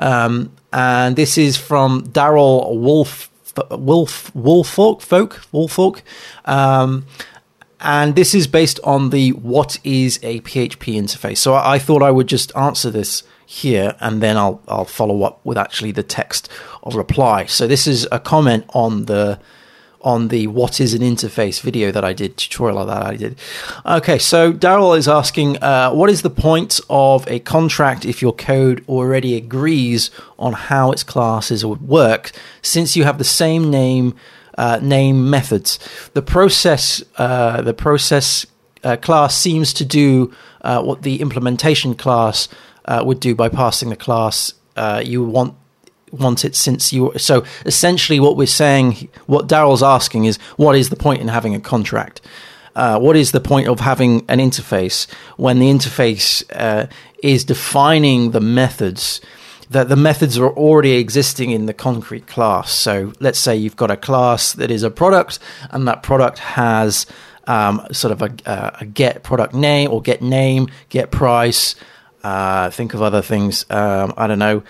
Um, 0.00 0.52
and 0.72 1.14
this 1.14 1.38
is 1.38 1.56
from 1.56 2.08
Daryl 2.08 2.78
Wolf 2.78 3.30
Wolf 3.70 4.32
Wolfolk 4.34 5.02
folk 5.02 5.42
Wolfolk. 5.52 6.02
Um, 6.44 7.06
and 7.80 8.16
this 8.16 8.34
is 8.34 8.46
based 8.46 8.80
on 8.82 9.10
the 9.10 9.30
what 9.30 9.78
is 9.84 10.18
a 10.22 10.40
PHP 10.40 10.94
interface. 10.94 11.38
So 11.38 11.54
I, 11.54 11.74
I 11.74 11.78
thought 11.78 12.02
I 12.02 12.10
would 12.10 12.26
just 12.26 12.54
answer 12.56 12.90
this 12.90 13.22
here, 13.46 13.96
and 14.00 14.20
then 14.20 14.36
I'll 14.36 14.60
I'll 14.68 14.84
follow 14.84 15.22
up 15.22 15.40
with 15.44 15.56
actually 15.56 15.92
the 15.92 16.02
text 16.02 16.48
of 16.82 16.96
reply. 16.96 17.46
So 17.46 17.66
this 17.66 17.86
is 17.86 18.06
a 18.10 18.18
comment 18.18 18.64
on 18.70 19.04
the 19.04 19.38
on 20.02 20.28
the 20.28 20.46
what 20.46 20.80
is 20.80 20.94
an 20.94 21.02
interface 21.02 21.60
video 21.60 21.90
that 21.90 22.04
I 22.04 22.12
did, 22.12 22.36
tutorial 22.36 22.86
that 22.86 23.06
I 23.06 23.16
did. 23.16 23.38
Okay, 23.84 24.18
so 24.18 24.52
Daryl 24.52 24.96
is 24.96 25.08
asking, 25.08 25.62
uh, 25.62 25.90
what 25.92 26.08
is 26.10 26.22
the 26.22 26.30
point 26.30 26.80
of 26.88 27.26
a 27.28 27.40
contract 27.40 28.04
if 28.04 28.22
your 28.22 28.32
code 28.32 28.84
already 28.88 29.36
agrees 29.36 30.10
on 30.38 30.52
how 30.52 30.92
its 30.92 31.02
classes 31.02 31.64
would 31.64 31.82
work, 31.82 32.30
since 32.62 32.96
you 32.96 33.04
have 33.04 33.18
the 33.18 33.24
same 33.24 33.70
name 33.70 34.14
uh, 34.56 34.78
name 34.82 35.30
methods? 35.30 35.78
The 36.14 36.22
process 36.22 37.02
uh, 37.16 37.62
the 37.62 37.74
process 37.74 38.46
uh, 38.84 38.96
class 38.96 39.36
seems 39.36 39.72
to 39.74 39.84
do 39.84 40.32
uh, 40.62 40.82
what 40.82 41.02
the 41.02 41.20
implementation 41.20 41.94
class 41.94 42.48
uh, 42.84 43.02
would 43.04 43.20
do 43.20 43.34
by 43.34 43.48
passing 43.48 43.90
the 43.90 43.96
class 43.96 44.54
you 45.04 45.24
want 45.24 45.54
want 46.12 46.44
it 46.44 46.54
since 46.54 46.92
you. 46.92 47.12
So 47.16 47.44
essentially, 47.64 48.20
what 48.20 48.36
we're 48.36 48.46
saying, 48.46 49.08
what 49.26 49.48
Daryl's 49.48 49.82
asking 49.82 50.24
is, 50.24 50.38
what 50.56 50.76
is 50.76 50.90
the 50.90 50.96
point 50.96 51.20
in 51.20 51.28
having 51.28 51.54
a 51.54 51.60
contract? 51.60 52.20
Uh, 52.74 52.98
what 52.98 53.16
is 53.16 53.32
the 53.32 53.40
point 53.40 53.66
of 53.66 53.80
having 53.80 54.24
an 54.28 54.38
interface 54.38 55.10
when 55.36 55.58
the 55.58 55.66
interface 55.66 56.44
uh, 56.54 56.86
is 57.22 57.44
defining 57.44 58.30
the 58.30 58.40
methods? 58.40 59.20
That 59.70 59.88
the 59.88 59.96
methods 59.96 60.38
are 60.38 60.48
already 60.48 60.92
existing 60.92 61.50
in 61.50 61.66
the 61.66 61.74
concrete 61.74 62.26
class. 62.26 62.70
So 62.70 63.12
let's 63.20 63.38
say 63.38 63.54
you've 63.54 63.76
got 63.76 63.90
a 63.90 63.96
class 63.96 64.54
that 64.54 64.70
is 64.70 64.82
a 64.82 64.90
product, 64.90 65.38
and 65.70 65.86
that 65.88 66.02
product 66.02 66.38
has 66.38 67.04
um, 67.48 67.84
sort 67.92 68.12
of 68.12 68.22
a, 68.22 68.76
a, 68.80 68.86
get 68.86 69.24
product 69.24 69.54
name 69.54 69.90
or 69.90 70.00
get 70.00 70.22
name, 70.22 70.68
get 70.88 71.10
price. 71.10 71.74
Uh, 72.22 72.70
think 72.70 72.94
of 72.94 73.02
other 73.02 73.22
things. 73.22 73.66
Um, 73.70 74.14
I 74.16 74.26
don't 74.26 74.38
know 74.38 74.62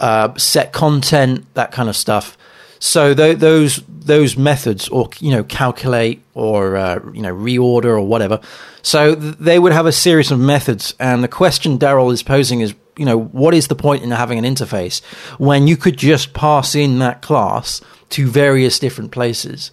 uh, 0.00 0.34
set 0.36 0.72
content, 0.72 1.46
that 1.54 1.72
kind 1.72 1.88
of 1.88 1.96
stuff. 1.96 2.36
So 2.80 3.14
th- 3.14 3.38
those 3.38 3.82
those 3.86 4.36
methods, 4.36 4.88
or 4.88 5.10
you 5.20 5.30
know, 5.30 5.44
calculate 5.44 6.22
or 6.34 6.76
uh, 6.76 7.00
you 7.12 7.20
know, 7.20 7.34
reorder 7.34 7.84
or 7.84 8.00
whatever. 8.00 8.40
So 8.82 9.14
th- 9.14 9.36
they 9.38 9.58
would 9.58 9.72
have 9.72 9.86
a 9.86 9.92
series 9.92 10.30
of 10.30 10.40
methods, 10.40 10.94
and 10.98 11.22
the 11.22 11.28
question 11.28 11.78
Daryl 11.78 12.10
is 12.12 12.22
posing 12.22 12.60
is, 12.60 12.74
you 12.96 13.04
know, 13.04 13.18
what 13.18 13.52
is 13.52 13.68
the 13.68 13.74
point 13.74 14.02
in 14.02 14.10
having 14.10 14.38
an 14.38 14.44
interface 14.44 15.04
when 15.38 15.68
you 15.68 15.76
could 15.76 15.98
just 15.98 16.32
pass 16.32 16.74
in 16.74 16.98
that 17.00 17.20
class 17.20 17.82
to 18.10 18.26
various 18.26 18.78
different 18.78 19.12
places? 19.12 19.70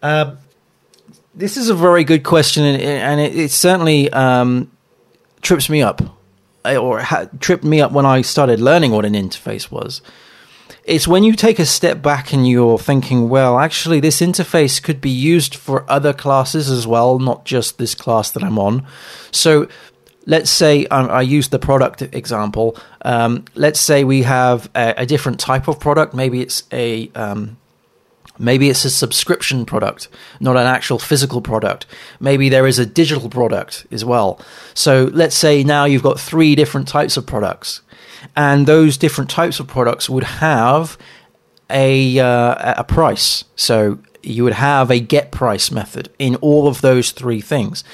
Uh, 0.00 0.36
this 1.34 1.56
is 1.56 1.68
a 1.68 1.74
very 1.74 2.04
good 2.04 2.22
question, 2.22 2.64
and, 2.64 2.80
and 2.80 3.20
it, 3.20 3.36
it, 3.36 3.50
certainly 3.50 4.08
um, 4.12 4.70
trips 5.42 5.68
me 5.68 5.82
up 5.82 6.17
or 6.64 7.00
ha- 7.00 7.28
tripped 7.40 7.64
me 7.64 7.80
up 7.80 7.92
when 7.92 8.06
I 8.06 8.22
started 8.22 8.60
learning 8.60 8.92
what 8.92 9.04
an 9.04 9.14
interface 9.14 9.70
was. 9.70 10.00
It's 10.84 11.06
when 11.06 11.22
you 11.22 11.34
take 11.34 11.58
a 11.58 11.66
step 11.66 12.00
back 12.00 12.32
and 12.32 12.48
you're 12.48 12.78
thinking, 12.78 13.28
well, 13.28 13.58
actually, 13.58 14.00
this 14.00 14.20
interface 14.20 14.82
could 14.82 15.00
be 15.00 15.10
used 15.10 15.54
for 15.54 15.84
other 15.90 16.14
classes 16.14 16.70
as 16.70 16.86
well, 16.86 17.18
not 17.18 17.44
just 17.44 17.76
this 17.76 17.94
class 17.94 18.30
that 18.30 18.42
I'm 18.42 18.58
on. 18.58 18.86
So 19.30 19.68
let's 20.24 20.50
say 20.50 20.86
um, 20.86 21.10
I 21.10 21.22
use 21.22 21.48
the 21.48 21.58
product 21.58 22.02
example. 22.02 22.76
Um, 23.02 23.44
let's 23.54 23.80
say 23.80 24.04
we 24.04 24.22
have 24.22 24.70
a, 24.74 24.94
a, 24.98 25.06
different 25.06 25.40
type 25.40 25.68
of 25.68 25.80
product. 25.80 26.14
Maybe 26.14 26.40
it's 26.40 26.62
a 26.72 27.10
um, 27.14 27.56
Maybe 28.38 28.70
it's 28.70 28.84
a 28.84 28.90
subscription 28.90 29.64
product, 29.64 30.08
not 30.40 30.56
an 30.56 30.66
actual 30.66 30.98
physical 30.98 31.40
product. 31.40 31.86
Maybe 32.20 32.48
there 32.48 32.66
is 32.66 32.78
a 32.78 32.86
digital 32.86 33.28
product 33.28 33.86
as 33.90 34.04
well. 34.04 34.40
So 34.74 35.10
let's 35.12 35.36
say 35.36 35.64
now 35.64 35.84
you've 35.84 36.02
got 36.02 36.20
three 36.20 36.54
different 36.54 36.88
types 36.88 37.16
of 37.16 37.26
products, 37.26 37.82
and 38.36 38.66
those 38.66 38.96
different 38.96 39.30
types 39.30 39.60
of 39.60 39.66
products 39.66 40.08
would 40.08 40.24
have 40.24 40.96
a 41.70 42.18
uh, 42.18 42.74
a 42.80 42.84
price. 42.84 43.44
So 43.56 43.98
you 44.22 44.44
would 44.44 44.54
have 44.54 44.90
a 44.90 45.00
get 45.00 45.30
price 45.30 45.70
method 45.70 46.10
in 46.18 46.36
all 46.36 46.66
of 46.66 46.80
those 46.80 47.10
three 47.12 47.40
things. 47.40 47.84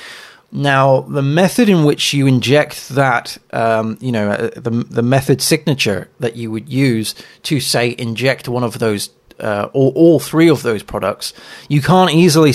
Now, 0.57 1.01
the 1.01 1.23
method 1.23 1.69
in 1.69 1.85
which 1.85 2.15
you 2.15 2.29
inject 2.29 2.91
that, 2.91 3.39
um, 3.53 3.99
you 4.01 4.13
know, 4.13 4.31
uh, 4.31 4.51
the 4.55 4.71
the 4.71 5.03
method 5.03 5.43
signature 5.43 6.09
that 6.21 6.37
you 6.37 6.51
would 6.53 6.69
use 6.69 7.15
to 7.45 7.59
say 7.59 7.95
inject 7.99 8.49
one 8.49 8.63
of 8.63 8.79
those 8.79 9.11
uh, 9.41 9.69
all, 9.73 9.93
all 9.95 10.21
three 10.21 10.49
of 10.49 10.62
those 10.62 10.83
products, 10.83 11.33
you 11.69 11.81
can't 11.81 12.11
easily 12.11 12.53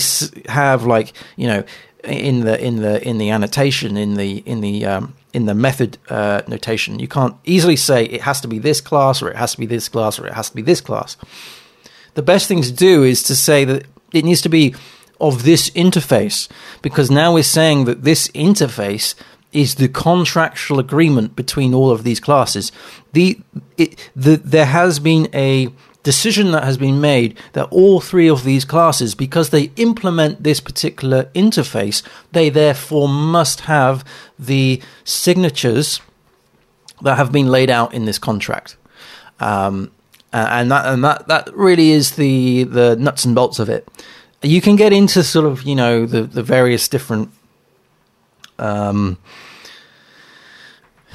have 0.47 0.85
like 0.85 1.13
you 1.35 1.47
know 1.47 1.63
in 2.03 2.41
the 2.41 2.63
in 2.63 2.77
the 2.77 3.05
in 3.07 3.17
the 3.17 3.29
annotation 3.29 3.97
in 3.97 4.15
the 4.15 4.37
in 4.45 4.61
the 4.61 4.85
um, 4.85 5.13
in 5.33 5.45
the 5.45 5.53
method 5.53 5.97
uh, 6.09 6.41
notation, 6.47 6.99
you 6.99 7.07
can't 7.07 7.35
easily 7.45 7.75
say 7.75 8.05
it 8.05 8.21
has 8.21 8.41
to 8.41 8.47
be 8.47 8.59
this 8.59 8.81
class 8.81 9.21
or 9.21 9.29
it 9.29 9.35
has 9.35 9.51
to 9.51 9.59
be 9.59 9.65
this 9.65 9.87
class 9.89 10.19
or 10.19 10.25
it 10.25 10.33
has 10.33 10.49
to 10.49 10.55
be 10.55 10.61
this 10.61 10.81
class. 10.81 11.17
The 12.15 12.23
best 12.23 12.47
thing 12.47 12.61
to 12.63 12.71
do 12.71 13.03
is 13.03 13.21
to 13.23 13.35
say 13.35 13.63
that 13.65 13.85
it 14.13 14.25
needs 14.25 14.41
to 14.41 14.49
be 14.49 14.75
of 15.21 15.43
this 15.43 15.69
interface 15.71 16.47
because 16.81 17.11
now 17.11 17.33
we're 17.33 17.43
saying 17.43 17.85
that 17.85 18.03
this 18.03 18.27
interface 18.29 19.13
is 19.51 19.75
the 19.75 19.87
contractual 19.87 20.79
agreement 20.79 21.35
between 21.35 21.73
all 21.73 21.91
of 21.91 22.03
these 22.03 22.19
classes. 22.19 22.71
The, 23.13 23.39
it, 23.77 24.09
the 24.15 24.37
there 24.37 24.65
has 24.65 24.99
been 24.99 25.27
a 25.33 25.69
decision 26.03 26.51
that 26.51 26.63
has 26.63 26.77
been 26.77 27.01
made 27.01 27.37
that 27.53 27.67
all 27.71 27.99
three 27.99 28.29
of 28.29 28.43
these 28.43 28.65
classes, 28.65 29.15
because 29.15 29.49
they 29.49 29.71
implement 29.75 30.43
this 30.43 30.59
particular 30.59 31.25
interface, 31.35 32.03
they 32.31 32.49
therefore 32.49 33.09
must 33.09 33.61
have 33.61 34.05
the 34.37 34.81
signatures 35.03 36.01
that 37.01 37.17
have 37.17 37.31
been 37.31 37.47
laid 37.47 37.69
out 37.69 37.93
in 37.93 38.05
this 38.05 38.19
contract. 38.19 38.75
Um, 39.39 39.91
and 40.31 40.69
that 40.69 40.85
and 40.85 41.03
that 41.03 41.27
that 41.27 41.55
really 41.55 41.89
is 41.89 42.11
the 42.11 42.63
the 42.63 42.95
nuts 42.95 43.25
and 43.25 43.33
bolts 43.33 43.59
of 43.59 43.69
it. 43.69 43.87
You 44.41 44.61
can 44.61 44.75
get 44.75 44.93
into 44.93 45.23
sort 45.23 45.45
of 45.45 45.63
you 45.63 45.75
know 45.75 46.05
the 46.05 46.23
the 46.23 46.43
various 46.43 46.87
different 46.87 47.31
um, 48.59 49.17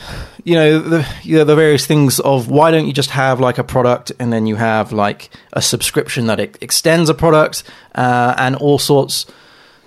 you 0.44 0.54
know 0.54 0.78
the 0.78 1.06
you 1.22 1.36
know, 1.38 1.44
the 1.44 1.56
various 1.56 1.86
things 1.86 2.20
of 2.20 2.48
why 2.48 2.70
don't 2.70 2.86
you 2.86 2.92
just 2.92 3.10
have 3.10 3.40
like 3.40 3.58
a 3.58 3.64
product 3.64 4.12
and 4.18 4.32
then 4.32 4.46
you 4.46 4.56
have 4.56 4.92
like 4.92 5.30
a 5.52 5.62
subscription 5.62 6.26
that 6.26 6.40
it 6.40 6.58
extends 6.60 7.08
a 7.08 7.14
product 7.14 7.62
uh, 7.94 8.34
and 8.38 8.56
all 8.56 8.78
sorts. 8.78 9.26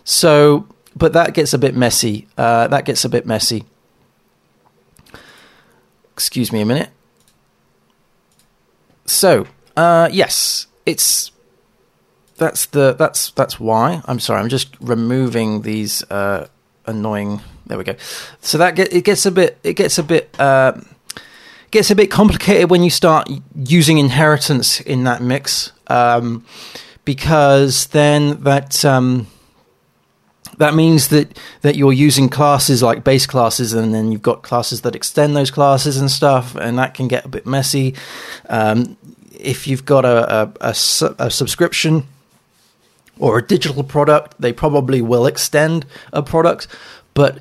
So, 0.04 0.68
but 0.96 1.14
that 1.14 1.34
gets 1.34 1.54
a 1.54 1.58
bit 1.58 1.76
messy. 1.76 2.28
Uh, 2.38 2.68
that 2.68 2.86
gets 2.86 3.04
a 3.06 3.10
bit 3.10 3.26
messy. 3.26 3.66
Excuse 6.14 6.52
me 6.52 6.62
a 6.62 6.66
minute. 6.66 6.90
So, 9.06 9.48
uh, 9.76 10.10
yes, 10.12 10.68
it's 10.86 11.32
that's 12.38 12.68
the 12.68 12.94
that's 12.94 13.32
that's 13.32 13.60
why. 13.60 14.02
I'm 14.06 14.20
sorry. 14.20 14.42
I'm 14.42 14.50
just 14.50 14.76
removing 14.80 15.62
these 15.62 16.04
uh, 16.10 16.48
annoying 16.86 17.42
there 17.68 17.78
we 17.78 17.84
go. 17.84 17.96
So 18.42 18.58
that 18.58 18.76
get, 18.76 18.94
it 18.94 19.04
gets 19.04 19.26
a 19.26 19.32
bit 19.32 19.58
it 19.64 19.74
gets 19.74 19.98
a 19.98 20.04
bit 20.04 20.34
uh, 20.40 20.80
gets 21.72 21.92
a 21.92 21.96
bit 21.96 22.10
complicated 22.10 22.70
when 22.70 22.84
you 22.84 22.90
start 22.90 23.30
using 23.56 23.98
inheritance 23.98 24.82
in 24.82 25.04
that 25.04 25.22
mix, 25.22 25.72
um, 25.88 26.46
because 27.06 27.88
then 27.88 28.42
that 28.44 28.84
um, 28.86 29.28
that 30.58 30.74
means 30.74 31.10
that 31.10 31.38
that 31.62 31.76
you're 31.76 31.94
using 31.94 32.30
classes 32.30 32.82
like 32.82 33.04
base 33.04 33.26
classes, 33.26 33.74
and 33.74 33.94
then 33.94 34.12
you've 34.12 34.22
got 34.22 34.44
classes 34.44 34.82
that 34.82 34.96
extend 34.96 35.36
those 35.36 35.52
classes 35.52 35.98
and 35.98 36.10
stuff, 36.10 36.56
and 36.56 36.78
that 36.80 36.94
can 36.94 37.08
get 37.08 37.26
a 37.26 37.30
bit 37.30 37.46
messy. 37.46 37.96
Um, 38.50 38.98
if 39.40 39.68
you've 39.68 39.86
got 39.86 40.04
a, 40.04 40.44
a, 40.44 40.54
a, 40.62 40.76
a 41.20 41.30
subscription 41.30 42.08
or 43.20 43.38
a 43.40 43.46
digital 43.46 43.84
product, 43.84 44.36
they 44.40 44.54
probably 44.54 45.02
will 45.02 45.26
extend 45.26 45.86
a 46.14 46.22
product 46.22 46.68
but 47.18 47.40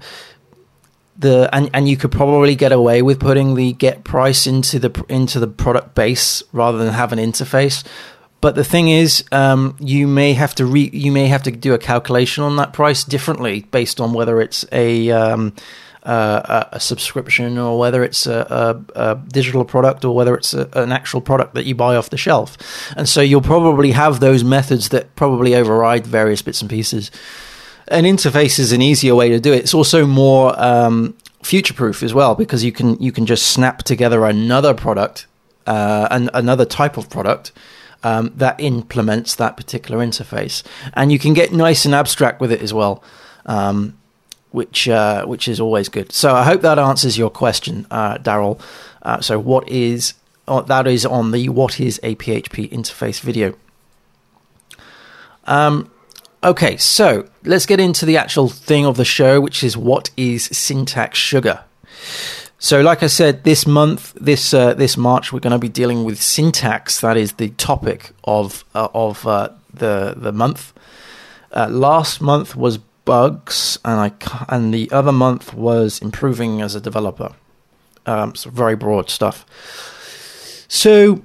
the 1.19 1.49
and 1.53 1.69
and 1.75 1.87
you 1.87 1.99
could 1.99 2.11
probably 2.11 2.55
get 2.55 2.73
away 2.73 3.03
with 3.03 3.21
putting 3.21 3.55
the 3.55 3.75
get 3.75 4.05
price 4.05 4.47
into 4.47 4.79
the 4.79 5.05
into 5.11 5.39
the 5.39 5.47
product 5.47 5.95
base 5.95 6.43
rather 6.53 6.79
than 6.79 6.93
have 6.93 7.13
an 7.13 7.19
interface. 7.19 7.85
But 8.41 8.55
the 8.55 8.65
thing 8.65 8.89
is, 8.89 9.25
um, 9.33 9.77
you 9.81 10.07
may 10.07 10.33
have 10.33 10.55
to 10.57 10.65
re, 10.67 10.91
you 10.93 11.13
may 11.13 11.27
have 11.27 11.43
to 11.45 11.51
do 11.51 11.75
a 11.75 11.79
calculation 11.79 12.43
on 12.45 12.57
that 12.57 12.73
price 12.73 13.05
differently 13.05 13.63
based 13.71 14.01
on 14.01 14.15
whether 14.15 14.41
it's 14.41 14.65
a 14.73 15.11
um, 15.11 15.55
uh, 16.07 16.65
a, 16.73 16.81
subscription 16.81 17.59
or 17.59 17.79
whether 17.79 18.05
it's 18.05 18.27
a, 18.27 18.85
a, 18.95 19.11
a 19.11 19.15
digital 19.29 19.65
product 19.65 20.05
or 20.05 20.15
whether 20.15 20.35
it's 20.35 20.55
a, 20.55 20.69
an 20.75 20.93
actual 20.93 21.21
product 21.21 21.55
that 21.55 21.67
you 21.67 21.75
buy 21.75 21.97
off 21.97 22.11
the 22.11 22.17
shelf. 22.17 22.57
And 22.97 23.09
so 23.09 23.21
you'll 23.21 23.43
probably 23.43 23.91
have 23.91 24.21
those 24.21 24.45
methods 24.45 24.91
that 24.91 25.15
probably 25.17 25.55
override 25.55 26.07
various 26.07 26.43
bits 26.43 26.61
and 26.61 26.71
pieces 26.71 27.11
an 27.89 28.05
interface 28.05 28.59
is 28.59 28.73
an 28.73 28.83
easier 28.83 29.15
way 29.15 29.29
to 29.29 29.41
do 29.41 29.53
it. 29.53 29.59
It's 29.59 29.75
also 29.75 30.07
more 30.07 30.61
um, 30.61 31.17
future 31.43 31.75
proof 31.75 32.03
as 32.03 32.13
well 32.13 32.35
because 32.35 32.65
you 32.65 32.73
can 32.73 33.01
you 33.01 33.13
can 33.13 33.27
just 33.27 33.47
snap 33.47 33.83
together 33.85 34.25
another 34.25 34.75
product 34.75 35.27
uh, 35.67 36.09
and 36.11 36.31
another 36.35 36.65
type 36.65 36.97
of 36.97 37.09
product 37.09 37.53
um, 38.03 38.33
that 38.37 38.61
implements 38.61 39.35
that 39.37 39.57
particular 39.57 40.05
interface, 40.05 40.63
and 40.95 41.13
you 41.13 41.19
can 41.19 41.35
get 41.35 41.53
nice 41.53 41.85
and 41.85 41.95
abstract 41.95 42.41
with 42.41 42.53
it 42.53 42.61
as 42.61 42.75
well. 42.75 43.03
Um, 43.47 43.99
which 44.57 44.89
uh, 44.89 45.25
which 45.27 45.47
is 45.47 45.61
always 45.61 45.89
good. 45.89 46.13
So 46.13 46.35
I 46.35 46.45
hope 46.45 46.63
that 46.63 46.79
answers 46.79 47.17
your 47.19 47.31
question, 47.31 47.87
uh, 47.91 48.19
Daryl. 48.19 48.59
Uh, 49.03 49.21
so 49.21 49.39
what 49.39 49.69
is 49.69 50.15
uh, 50.49 50.63
that 50.63 50.87
is 50.87 51.05
on 51.05 51.31
the 51.31 51.49
what 51.51 51.79
is 51.79 52.01
a 52.03 52.15
PHP 52.17 52.71
interface 52.71 53.21
video. 53.21 53.55
Um, 55.45 55.91
Okay, 56.45 56.77
so 56.77 57.27
let's 57.45 57.67
get 57.67 57.81
into 57.81 58.07
the 58.07 58.19
actual 58.19 58.49
thing 58.49 58.87
of 58.87 58.97
the 58.97 59.05
show, 59.05 59.41
which 59.41 59.65
is 59.65 59.77
what 59.77 60.11
is 60.17 60.45
syntax 60.45 61.19
sugar. 61.19 61.65
So, 62.59 62.83
like 62.83 63.03
I 63.03 63.09
said, 63.09 63.43
this 63.43 63.67
month, 63.67 64.13
this 64.15 64.55
uh, 64.55 64.75
this 64.75 64.97
March, 64.97 65.33
we're 65.33 65.41
going 65.41 65.53
to 65.53 65.59
be 65.59 65.69
dealing 65.69 66.05
with 66.05 66.23
syntax. 66.23 67.01
That 67.01 67.17
is 67.17 67.33
the 67.33 67.49
topic 67.51 68.13
of 68.23 68.65
uh, 68.75 68.89
of 68.95 69.27
uh, 69.27 69.49
the 69.75 70.15
the 70.17 70.31
month. 70.31 70.73
Uh, 71.51 71.69
last 71.69 72.21
month 72.21 72.55
was 72.55 72.79
bugs, 73.07 73.79
and 73.87 73.99
I 73.99 74.13
and 74.51 74.75
the 74.75 74.91
other 74.93 75.13
month 75.13 75.55
was 75.55 75.99
improving 76.01 76.61
as 76.61 76.75
a 76.75 76.81
developer. 76.81 77.33
Um, 78.05 78.35
so 78.35 78.51
very 78.51 78.77
broad 78.77 79.09
stuff. 79.09 79.47
So, 80.69 81.23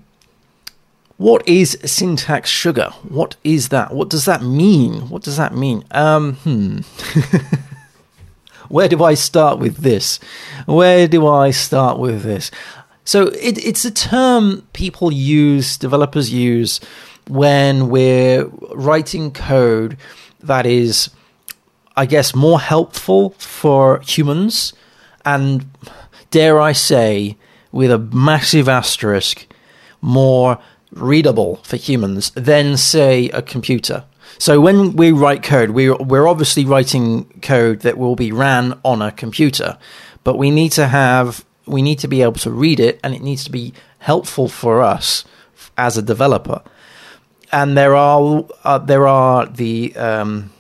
what 1.18 1.46
is 1.48 1.78
syntax 1.84 2.50
sugar? 2.50 2.92
What 3.04 3.36
is 3.44 3.68
that? 3.70 3.94
What 3.94 4.10
does 4.10 4.24
that 4.24 4.42
mean? 4.42 5.10
What 5.10 5.24
does 5.24 5.36
that 5.36 5.54
mean? 5.54 5.84
Um, 5.92 6.36
hmm. 6.36 6.80
Where 8.70 8.88
do 8.88 9.04
I 9.04 9.16
start 9.16 9.60
with 9.60 9.78
this? 9.78 10.18
Where 10.66 11.06
do 11.06 11.28
I 11.28 11.52
start 11.52 12.00
with 12.00 12.24
this? 12.24 12.52
So 13.04 13.28
it, 13.28 13.58
it's 13.66 13.84
a 13.84 13.92
term 13.92 14.66
people 14.72 15.12
use, 15.12 15.76
developers 15.76 16.32
use, 16.32 16.80
when 17.28 17.90
we're 17.90 18.46
writing 18.74 19.32
code 19.32 19.98
that 20.42 20.66
is, 20.66 21.10
I 21.96 22.06
guess, 22.06 22.36
more 22.36 22.60
helpful 22.60 23.32
for 23.38 24.02
humans 24.02 24.74
and, 25.26 25.66
dare 26.30 26.60
I 26.60 26.72
say, 26.72 27.38
with 27.72 27.92
a 27.92 28.00
massive 28.00 28.70
asterisk, 28.70 29.48
more 30.02 30.58
readable 30.92 31.58
for 31.64 31.78
humans 31.78 32.32
than, 32.32 32.78
say, 32.78 33.30
a 33.30 33.42
computer. 33.42 34.06
So 34.38 34.60
when 34.60 34.96
we 34.96 35.12
write 35.12 35.44
code, 35.44 35.72
we're, 35.72 35.96
we're 35.96 36.28
obviously 36.28 36.66
writing 36.66 37.26
code 37.42 37.82
that 37.82 37.98
will 37.98 38.16
be 38.16 38.32
ran 38.32 38.80
on 38.84 39.02
a 39.02 39.12
computer, 39.12 39.78
but 40.24 40.38
we 40.38 40.50
need 40.50 40.72
to 40.74 40.88
have 40.88 41.46
we 41.68 41.82
need 41.82 42.00
to 42.00 42.08
be 42.08 42.22
able 42.22 42.34
to 42.34 42.52
read 42.52 42.80
it, 42.80 43.00
and 43.04 43.14
it 43.14 43.22
needs 43.22 43.44
to 43.44 43.52
be 43.52 43.74
helpful 44.00 44.48
for 44.48 44.82
us 44.82 45.24
as 45.78 45.98
a 45.98 46.02
developer. 46.02 46.62
And 47.52 47.78
there 47.78 47.96
are 47.96 48.46
uh, 48.64 48.80
there 48.80 49.08
are 49.08 49.46
the 49.46 49.96
um, 49.96 50.52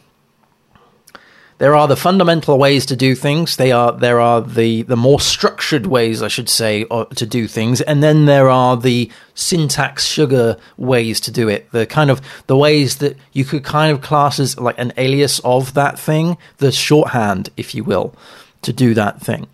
there 1.62 1.76
are 1.76 1.88
the 1.88 1.96
fundamental 1.96 2.58
ways 2.58 2.88
to 2.88 2.96
do 2.96 3.14
things. 3.14 3.58
They 3.58 3.72
are 3.72 3.92
there 3.92 4.20
are 4.20 4.42
the 4.42 4.82
the 4.82 4.96
more 4.96 5.20
structured 5.20 5.86
ways, 5.86 6.24
I 6.24 6.28
should 6.28 6.50
say, 6.50 6.88
uh, 6.90 7.06
to 7.06 7.26
do 7.28 7.48
things, 7.48 7.82
and 7.82 8.02
then 8.02 8.26
there 8.26 8.50
are 8.50 8.76
the 8.76 9.12
syntax 9.36 10.08
sugar 10.08 10.58
ways 10.76 11.20
to 11.20 11.32
do 11.32 11.48
it. 11.48 11.72
The 11.72 11.86
kind 11.86 12.10
of 12.10 12.20
the 12.48 12.58
ways 12.58 12.98
that 12.98 13.16
you 13.32 13.46
could 13.46 13.64
kind 13.64 13.92
of 13.92 14.02
class 14.02 14.40
as 14.40 14.60
like 14.60 14.80
an 14.80 14.92
alias 14.98 15.38
of 15.42 15.76
that 15.76 16.00
thing, 16.00 16.36
the 16.58 16.72
shorthand, 16.72 17.52
if 17.58 17.76
you 17.76 17.84
will, 17.84 18.16
to 18.64 18.74
do 18.74 18.96
that 18.96 19.22
thing. 19.22 19.46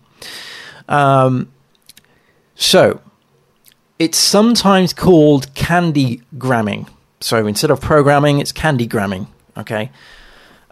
Um, 0.88 1.52
so 2.54 3.02
it's 3.98 4.16
sometimes 4.16 4.94
called 4.94 5.54
candy 5.54 6.22
gramming. 6.38 6.86
So 7.20 7.46
instead 7.46 7.70
of 7.70 7.82
programming, 7.82 8.38
it's 8.38 8.50
candy 8.50 8.86
gramming. 8.86 9.26
Okay 9.58 9.90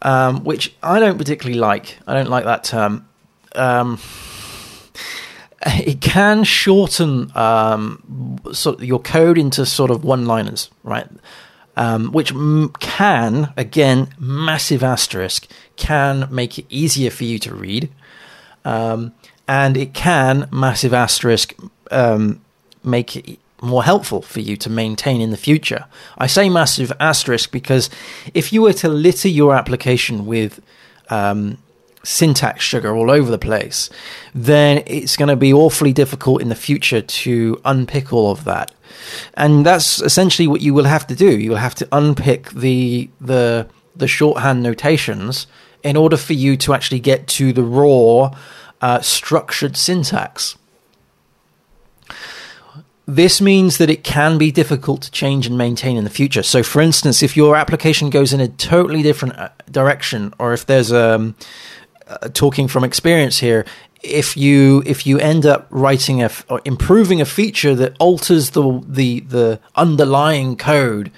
um, 0.02 0.44
which 0.44 0.74
I 0.82 1.00
don't 1.00 1.18
particularly 1.18 1.58
like. 1.58 1.98
I 2.06 2.14
don't 2.14 2.30
like 2.30 2.44
that 2.44 2.64
term. 2.64 3.08
Um, 3.54 3.98
it 5.66 6.00
can 6.00 6.44
shorten 6.44 7.36
um, 7.36 8.38
sort 8.52 8.78
of 8.78 8.84
your 8.84 9.00
code 9.00 9.38
into 9.38 9.66
sort 9.66 9.90
of 9.90 10.04
one-liners, 10.04 10.70
right? 10.82 11.08
Um, 11.76 12.12
which 12.12 12.32
m- 12.32 12.72
can, 12.80 13.52
again, 13.56 14.08
massive 14.18 14.82
asterisk, 14.82 15.46
can 15.76 16.26
make 16.30 16.58
it 16.58 16.66
easier 16.70 17.10
for 17.10 17.24
you 17.24 17.38
to 17.40 17.54
read, 17.54 17.90
um, 18.64 19.12
and 19.46 19.76
it 19.76 19.92
can, 19.92 20.48
massive 20.50 20.94
asterisk, 20.94 21.54
um, 21.90 22.40
make 22.82 23.16
it 23.16 23.38
more 23.62 23.84
helpful 23.84 24.22
for 24.22 24.40
you 24.40 24.56
to 24.58 24.70
maintain 24.70 25.20
in 25.20 25.30
the 25.30 25.36
future. 25.36 25.86
I 26.18 26.26
say 26.26 26.48
massive 26.48 26.92
asterisk 27.00 27.50
because 27.50 27.88
if 28.34 28.52
you 28.52 28.62
were 28.62 28.74
to 28.74 28.88
litter 28.88 29.28
your 29.28 29.54
application 29.54 30.26
with 30.26 30.60
um, 31.08 31.58
syntax 32.02 32.64
sugar 32.64 32.94
all 32.94 33.10
over 33.10 33.30
the 33.30 33.38
place, 33.38 33.90
then 34.34 34.82
it's 34.86 35.16
going 35.16 35.28
to 35.28 35.36
be 35.36 35.52
awfully 35.52 35.92
difficult 35.92 36.40
in 36.40 36.48
the 36.48 36.54
future 36.54 37.00
to 37.00 37.60
unpick 37.64 38.12
all 38.12 38.30
of 38.30 38.44
that. 38.44 38.72
And 39.34 39.66
that's 39.66 40.00
essentially 40.00 40.46
what 40.46 40.60
you 40.60 40.72
will 40.72 40.84
have 40.84 41.06
to 41.08 41.14
do. 41.14 41.38
You 41.38 41.50
will 41.50 41.56
have 41.56 41.74
to 41.76 41.88
unpick 41.92 42.50
the 42.50 43.10
the 43.20 43.68
the 43.94 44.08
shorthand 44.08 44.62
notations 44.62 45.46
in 45.82 45.96
order 45.96 46.16
for 46.16 46.34
you 46.34 46.56
to 46.58 46.74
actually 46.74 47.00
get 47.00 47.26
to 47.26 47.52
the 47.52 47.62
raw 47.62 48.30
uh, 48.80 49.00
structured 49.00 49.76
syntax. 49.76 50.56
This 53.08 53.40
means 53.40 53.78
that 53.78 53.88
it 53.88 54.02
can 54.02 54.36
be 54.36 54.50
difficult 54.50 55.02
to 55.02 55.10
change 55.12 55.46
and 55.46 55.56
maintain 55.56 55.96
in 55.96 56.02
the 56.02 56.10
future. 56.10 56.42
So, 56.42 56.64
for 56.64 56.82
instance, 56.82 57.22
if 57.22 57.36
your 57.36 57.54
application 57.54 58.10
goes 58.10 58.32
in 58.32 58.40
a 58.40 58.48
totally 58.48 59.02
different 59.02 59.38
uh, 59.38 59.50
direction, 59.70 60.34
or 60.40 60.52
if 60.52 60.66
there's 60.66 60.90
a 60.90 61.14
um, 61.14 61.36
uh, 62.08 62.28
talking 62.28 62.66
from 62.66 62.82
experience 62.82 63.38
here, 63.38 63.64
if 64.02 64.36
you 64.36 64.82
if 64.86 65.06
you 65.06 65.18
end 65.20 65.46
up 65.46 65.68
writing 65.70 66.20
a 66.22 66.30
or 66.48 66.60
improving 66.64 67.20
a 67.20 67.24
feature 67.24 67.76
that 67.76 67.94
alters 68.00 68.50
the 68.50 68.82
the 68.86 69.20
the 69.20 69.60
underlying 69.76 70.56
code 70.56 71.12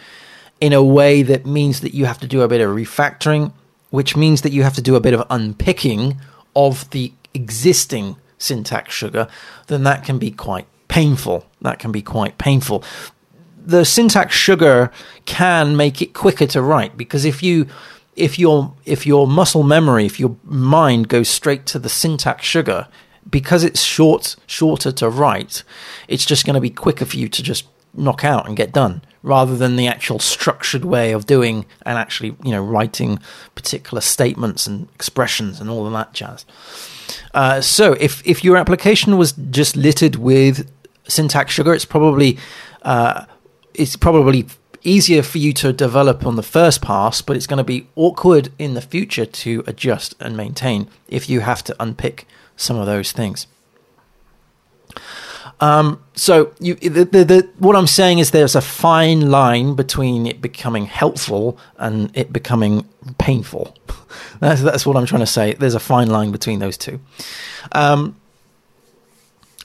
in 0.61 0.75
a 0.75 0.83
way 0.83 1.23
that 1.23 1.47
means 1.47 1.81
that 1.81 1.95
you 1.95 2.05
have 2.05 2.19
to 2.19 2.27
do 2.27 2.43
a 2.43 2.49
bit 2.49 2.61
of 2.61 2.71
refactoring, 2.71 3.53
which 3.91 4.15
means 4.15 4.43
that 4.43 4.53
you 4.53 4.63
have 4.63 4.75
to 4.75 4.83
do 4.83 4.95
a 4.95 5.01
bit 5.01 5.15
of 5.15 5.25
unpicking 5.31 6.19
of 6.55 6.89
the 6.91 7.13
existing 7.33 8.17
syntax 8.37 8.93
sugar, 8.93 9.27
then 9.69 9.85
that 9.85 10.05
can 10.05 10.19
be 10.19 10.31
quite 10.31 10.67
painful. 10.89 11.47
That 11.61 11.79
can 11.79 11.93
be 11.93 12.03
quite 12.03 12.39
painful. 12.39 12.83
The 13.65 13.85
syntax 13.85 14.35
sugar 14.35 14.91
can 15.27 15.77
make 15.77 16.01
it 16.01 16.15
quicker 16.15 16.47
to 16.49 16.63
write 16.63 16.97
because 16.97 17.25
if 17.25 17.43
you 17.43 17.67
if 18.17 18.39
your 18.39 18.75
if 18.85 19.07
your 19.07 19.27
muscle 19.27 19.63
memory, 19.63 20.05
if 20.05 20.19
your 20.19 20.37
mind 20.45 21.09
goes 21.09 21.29
straight 21.29 21.67
to 21.67 21.79
the 21.79 21.89
syntax 21.89 22.45
sugar, 22.45 22.89
because 23.31 23.65
it's 23.65 23.83
short 23.83 24.37
shorter 24.47 24.93
to 24.93 25.09
write, 25.09 25.63
it's 26.09 26.27
just 26.27 26.45
going 26.45 26.55
to 26.55 26.61
be 26.61 26.71
quicker 26.71 27.05
for 27.05 27.17
you 27.17 27.29
to 27.29 27.43
just 27.43 27.67
knock 27.95 28.25
out 28.25 28.47
and 28.47 28.57
get 28.57 28.73
done 28.73 29.03
rather 29.23 29.57
than 29.57 29.77
the 29.77 29.89
actual 29.89 30.19
structured 30.19 30.85
way 30.85 31.13
of 31.13 31.27
doing 31.27 31.67
and 31.85 31.99
actually 31.99 32.37
you 32.45 32.51
know 32.51 32.63
writing 32.63 33.19
particular 33.55 34.01
statements 34.01 34.67
and 34.67 34.89
expressions 34.95 35.61
and 35.61 35.71
all 35.71 35.87
of 35.87 35.93
that 35.93 36.13
jazz. 36.13 36.45
Uh, 37.35 37.61
so 37.61 37.93
if 37.95 38.27
if 38.27 38.43
your 38.45 38.57
application 38.57 39.17
was 39.17 39.33
just 39.33 39.77
littered 39.77 40.17
with 40.17 40.71
syntax 41.09 41.53
sugar, 41.53 41.75
it's 41.75 41.85
probably 41.85 42.39
uh, 42.83 43.25
it's 43.75 43.97
probably 43.97 44.47
easier 44.83 45.23
for 45.23 45.39
you 45.39 45.53
to 45.53 45.73
develop 45.73 46.25
on 46.25 46.37
the 46.37 46.43
first 46.43 46.81
pass, 46.83 47.21
but 47.21 47.37
it's 47.37 47.47
going 47.47 47.59
to 47.59 47.65
be 47.65 47.89
awkward 47.97 48.51
in 48.59 48.75
the 48.75 48.81
future 48.81 49.27
to 49.27 49.65
adjust 49.67 50.15
and 50.21 50.37
maintain 50.37 50.89
if 51.09 51.29
you 51.29 51.41
have 51.41 51.65
to 51.65 51.77
unpick 51.81 52.27
some 52.57 52.77
of 52.77 52.87
those 52.87 53.13
things. 53.13 53.47
Um, 55.61 56.03
so 56.15 56.53
you, 56.61 56.77
the, 56.77 57.05
the, 57.05 57.25
the, 57.25 57.51
what 57.59 57.75
I'm 57.75 57.89
saying 57.89 58.21
is 58.21 58.31
there's 58.31 58.55
a 58.55 58.61
fine 58.61 59.31
line 59.31 59.75
between 59.75 60.27
it 60.27 60.41
becoming 60.41 60.87
helpful 60.87 61.59
and 61.79 62.17
it 62.17 62.33
becoming 62.33 62.89
painful. 63.19 63.77
that's, 64.41 64.63
that's 64.63 64.87
what 64.87 64.97
I'm 64.97 65.07
trying 65.07 65.21
to 65.21 65.27
say. 65.27 65.55
There's 65.55 65.75
a 65.75 65.81
fine 65.81 66.11
line 66.11 66.31
between 66.31 66.61
those 66.61 66.77
two. 66.77 67.01
Um, 67.73 68.18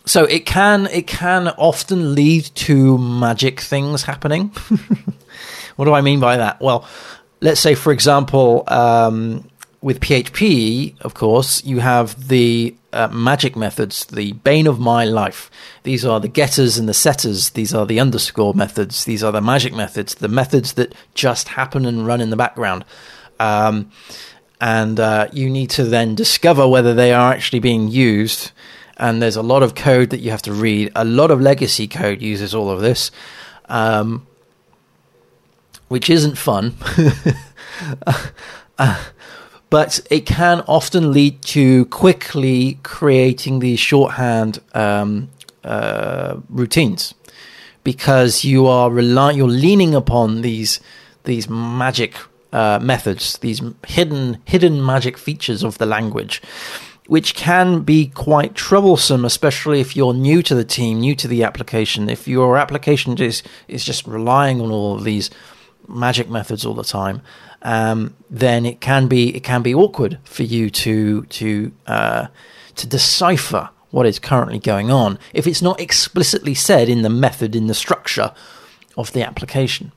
so 0.05 0.25
it 0.25 0.45
can 0.45 0.87
it 0.87 1.07
can 1.07 1.49
often 1.49 2.15
lead 2.15 2.45
to 2.55 2.97
magic 2.97 3.59
things 3.59 4.03
happening. 4.03 4.47
what 5.75 5.85
do 5.85 5.93
I 5.93 6.01
mean 6.01 6.19
by 6.19 6.37
that? 6.37 6.61
Well, 6.61 6.85
let's 7.41 7.61
say 7.61 7.75
for 7.75 7.91
example, 7.91 8.63
um, 8.67 9.49
with 9.81 9.99
PHP, 9.99 10.99
of 11.01 11.13
course, 11.13 11.63
you 11.65 11.79
have 11.79 12.27
the 12.29 12.75
uh, 12.93 13.09
magic 13.09 13.55
methods, 13.55 14.05
the 14.05 14.31
bane 14.31 14.67
of 14.67 14.79
my 14.79 15.03
life. 15.03 15.51
These 15.83 16.05
are 16.05 16.19
the 16.19 16.27
getters 16.27 16.77
and 16.77 16.87
the 16.87 16.93
setters. 16.93 17.49
These 17.51 17.73
are 17.73 17.85
the 17.85 17.99
underscore 17.99 18.53
methods. 18.53 19.03
These 19.03 19.23
are 19.23 19.31
the 19.31 19.41
magic 19.41 19.73
methods, 19.73 20.15
the 20.15 20.29
methods 20.29 20.73
that 20.73 20.93
just 21.15 21.49
happen 21.49 21.85
and 21.85 22.07
run 22.07 22.21
in 22.21 22.29
the 22.29 22.37
background. 22.37 22.85
Um, 23.39 23.91
and 24.61 24.99
uh, 24.99 25.27
you 25.33 25.49
need 25.49 25.69
to 25.71 25.83
then 25.83 26.15
discover 26.15 26.67
whether 26.67 26.93
they 26.93 27.11
are 27.11 27.33
actually 27.33 27.59
being 27.59 27.89
used 27.89 28.51
and 28.97 29.21
there's 29.21 29.35
a 29.35 29.41
lot 29.41 29.63
of 29.63 29.75
code 29.75 30.09
that 30.11 30.19
you 30.19 30.31
have 30.31 30.41
to 30.43 30.53
read. 30.53 30.91
A 30.95 31.05
lot 31.05 31.31
of 31.31 31.41
legacy 31.41 31.87
code 31.87 32.21
uses 32.21 32.53
all 32.53 32.69
of 32.69 32.81
this, 32.81 33.11
um, 33.69 34.27
which 35.87 36.09
isn't 36.09 36.37
fun. 36.37 36.75
uh, 38.77 39.03
but 39.69 39.99
it 40.11 40.25
can 40.25 40.61
often 40.61 41.11
lead 41.11 41.41
to 41.41 41.85
quickly 41.85 42.79
creating 42.83 43.59
these 43.59 43.79
shorthand 43.79 44.59
um, 44.73 45.29
uh, 45.63 46.37
routines 46.49 47.13
because 47.83 48.43
you 48.43 48.67
are 48.67 48.89
relying, 48.91 49.37
you're 49.37 49.47
leaning 49.47 49.95
upon 49.95 50.41
these 50.41 50.79
these 51.25 51.49
magic 51.49 52.15
uh, 52.51 52.79
methods, 52.81 53.37
these 53.39 53.61
hidden 53.87 54.37
hidden 54.45 54.85
magic 54.85 55.17
features 55.17 55.63
of 55.63 55.77
the 55.77 55.85
language 55.85 56.41
which 57.07 57.35
can 57.35 57.81
be 57.81 58.07
quite 58.07 58.55
troublesome, 58.55 59.25
especially 59.25 59.81
if 59.81 59.95
you're 59.95 60.13
new 60.13 60.41
to 60.41 60.55
the 60.55 60.63
team, 60.63 60.99
new 60.99 61.15
to 61.15 61.27
the 61.27 61.43
application. 61.43 62.09
If 62.09 62.27
your 62.27 62.57
application 62.57 63.17
is 63.21 63.43
is 63.67 63.83
just 63.83 64.07
relying 64.07 64.61
on 64.61 64.71
all 64.71 64.95
of 64.95 65.03
these 65.03 65.29
magic 65.87 66.29
methods 66.29 66.65
all 66.65 66.73
the 66.73 66.83
time, 66.83 67.21
um, 67.61 68.15
then 68.29 68.65
it 68.65 68.79
can 68.79 69.07
be 69.07 69.35
it 69.35 69.43
can 69.43 69.61
be 69.61 69.73
awkward 69.73 70.19
for 70.23 70.43
you 70.43 70.69
to 70.69 71.23
to 71.23 71.71
uh, 71.87 72.27
to 72.75 72.87
decipher 72.87 73.69
what 73.91 74.05
is 74.05 74.17
currently 74.17 74.57
going 74.57 74.89
on 74.89 75.19
if 75.33 75.45
it's 75.45 75.61
not 75.61 75.79
explicitly 75.79 76.55
said 76.55 76.89
in 76.89 77.03
the 77.03 77.09
method, 77.09 77.55
in 77.55 77.67
the 77.67 77.73
structure 77.73 78.33
of 78.97 79.11
the 79.13 79.21
application. 79.21 79.91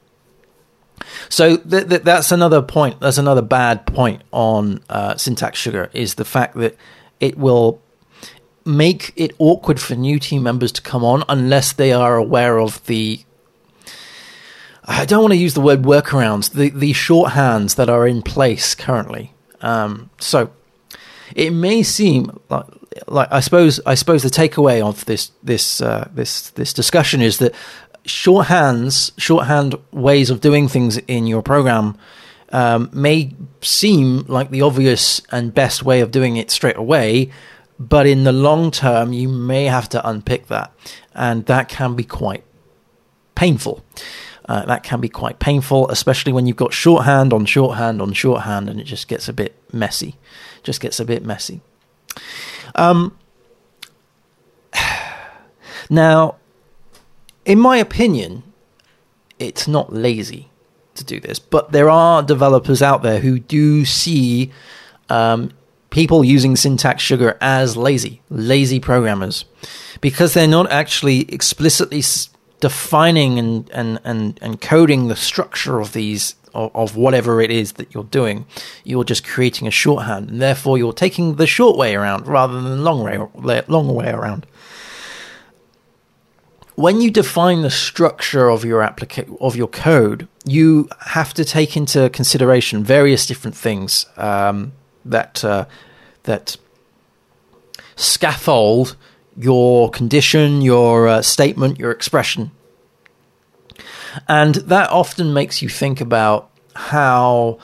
So 1.29 1.57
th- 1.57 1.89
th- 1.89 2.03
that's 2.03 2.33
another 2.33 2.63
point. 2.63 3.01
That's 3.01 3.19
another 3.19 3.43
bad 3.43 3.87
point 3.87 4.23
on 4.33 4.83
uh, 4.89 5.17
syntax 5.17 5.59
sugar 5.59 5.91
is 5.93 6.15
the 6.15 6.25
fact 6.25 6.57
that 6.57 6.77
it 7.21 7.39
will 7.39 7.81
make 8.65 9.13
it 9.17 9.33
awkward 9.39 9.81
for 9.81 9.95
new 9.95 10.19
team 10.19 10.43
members 10.43 10.73
to 10.73 10.83
come 10.83 11.05
on 11.05 11.23
unless 11.29 11.73
they 11.73 11.93
are 11.93 12.17
aware 12.17 12.59
of 12.59 12.85
the. 12.87 13.21
I 14.85 15.05
don't 15.05 15.23
want 15.23 15.33
to 15.33 15.39
use 15.39 15.55
the 15.55 15.61
word 15.61 15.83
workarounds. 15.83 16.53
The 16.53 16.71
the 16.71 16.93
shorthands 16.93 17.77
that 17.77 17.89
are 17.89 18.07
in 18.07 18.23
place 18.23 18.75
currently. 18.75 19.33
Um, 19.61 20.11
so 20.19 20.51
it 21.35 21.51
may 21.51 21.83
seem 21.83 22.41
like, 22.49 22.67
like 23.09 23.29
I 23.33 23.41
suppose 23.41 23.81
I 23.87 23.95
suppose 23.95 24.23
the 24.23 24.29
takeaway 24.29 24.83
of 24.83 25.05
this 25.07 25.33
this 25.43 25.81
uh, 25.81 26.09
this 26.13 26.51
this 26.51 26.73
discussion 26.73 27.21
is 27.21 27.39
that 27.39 27.55
shorthands, 28.07 29.13
shorthand 29.19 29.77
ways 29.93 30.31
of 30.31 30.41
doing 30.41 30.69
things 30.69 30.97
in 30.97 31.27
your 31.27 31.43
program 31.43 31.97
um, 32.51 32.91
may 32.93 33.35
seem 33.61 34.25
like 34.29 34.51
the 34.51 34.63
obvious 34.63 35.21
and 35.31 35.53
best 35.53 35.83
way 35.83 36.01
of 36.01 36.11
doing 36.11 36.37
it 36.37 36.51
straight 36.51 36.77
away, 36.77 37.31
but 37.79 38.07
in 38.07 38.25
the 38.25 38.33
long 38.33 38.71
term, 38.71 39.13
you 39.13 39.29
may 39.29 39.65
have 39.65 39.89
to 39.91 40.09
unpick 40.09 40.47
that, 40.47 40.73
and 41.15 41.47
that 41.47 41.69
can 41.69 41.95
be 41.95 42.05
quite 42.05 42.45
painful. 43.35 43.85
Uh, 44.49 44.65
that 44.67 44.85
can 44.85 45.01
be 45.01 45.09
quite 45.09 45.41
painful, 45.41 45.89
especially 45.91 46.33
when 46.33 46.47
you've 46.47 46.57
got 46.57 46.73
shorthand 46.73 47.33
on 47.33 47.45
shorthand 47.45 48.01
on 48.01 48.13
shorthand, 48.13 48.71
and 48.71 48.81
it 48.81 48.85
just 48.85 49.09
gets 49.09 49.29
a 49.29 49.33
bit 49.33 49.57
messy. 49.73 50.17
Just 50.63 50.81
gets 50.81 51.01
a 51.01 51.05
bit 51.05 51.25
messy. 51.25 51.61
Um, 52.77 53.19
now, 55.91 56.37
in 57.47 57.61
my 57.61 57.79
opinion, 57.79 58.43
it's 59.39 59.67
not 59.67 59.93
lazy 59.93 60.51
to 60.97 61.05
do 61.05 61.21
this, 61.21 61.39
but 61.39 61.73
there 61.73 61.89
are 61.89 62.23
developers 62.23 62.83
out 62.83 63.03
there 63.03 63.21
who 63.21 63.39
do 63.39 63.85
see 63.85 64.53
um, 65.09 65.53
people 65.91 66.25
using 66.25 66.57
syntax 66.57 67.03
sugar 67.03 67.39
as 67.41 67.77
lazy, 67.77 68.21
lazy 68.29 68.81
programmers, 68.81 69.45
because 70.01 70.35
they're 70.35 70.49
not 70.49 70.71
actually 70.71 71.21
explicitly 71.33 72.03
defining 72.61 73.39
and, 73.39 73.71
and, 73.71 74.01
and, 74.05 74.39
and 74.43 74.61
coding 74.61 75.09
the 75.09 75.17
structure 75.17 75.79
of 75.79 75.93
these 75.93 76.35
of, 76.55 76.97
whatever 76.97 77.43
it 77.43 77.51
is 77.51 77.73
that 77.73 77.93
you're 77.93 78.05
doing. 78.05 78.47
You're 78.83 79.05
just 79.05 79.27
creating 79.27 79.69
a 79.69 79.71
shorthand, 79.71 80.31
and 80.31 80.41
therefore 80.41 80.79
you're 80.79 80.95
taking 80.95 81.35
the 81.35 81.47
short 81.47 81.77
way 81.77 81.95
around 81.95 82.27
rather 82.27 82.55
than 82.55 82.65
the 82.79 82.83
long 82.83 83.03
way 83.03 83.63
long 83.69 83.95
way 83.95 84.09
around 84.09 84.47
when 86.77 87.01
you 87.01 87.11
define 87.11 87.63
the 87.63 87.71
structure 87.71 88.49
of 88.49 88.65
your 88.65 88.83
applica- 88.83 89.37
of 89.41 89.57
your 89.57 89.67
code, 89.67 90.29
you 90.45 90.89
have 91.01 91.33
to 91.35 91.45
take 91.45 91.77
into 91.77 92.09
consideration 92.11 92.85
various 92.85 93.27
different 93.27 93.57
things 93.57 94.07
um, 94.17 94.73
that 95.05 95.43
uh, 95.43 95.65
that 96.25 96.57
scaffold 97.97 98.95
your 99.39 99.91
condition, 99.91 100.61
your 100.61 101.09
uh, 101.09 101.23
statement, 101.23 101.79
your 101.79 101.91
expression, 101.91 102.51
and 104.29 104.57
that 104.57 104.91
often 104.91 105.33
makes 105.33 105.63
you 105.63 105.71
think 105.71 106.01
about 106.03 106.51
how 106.75 107.59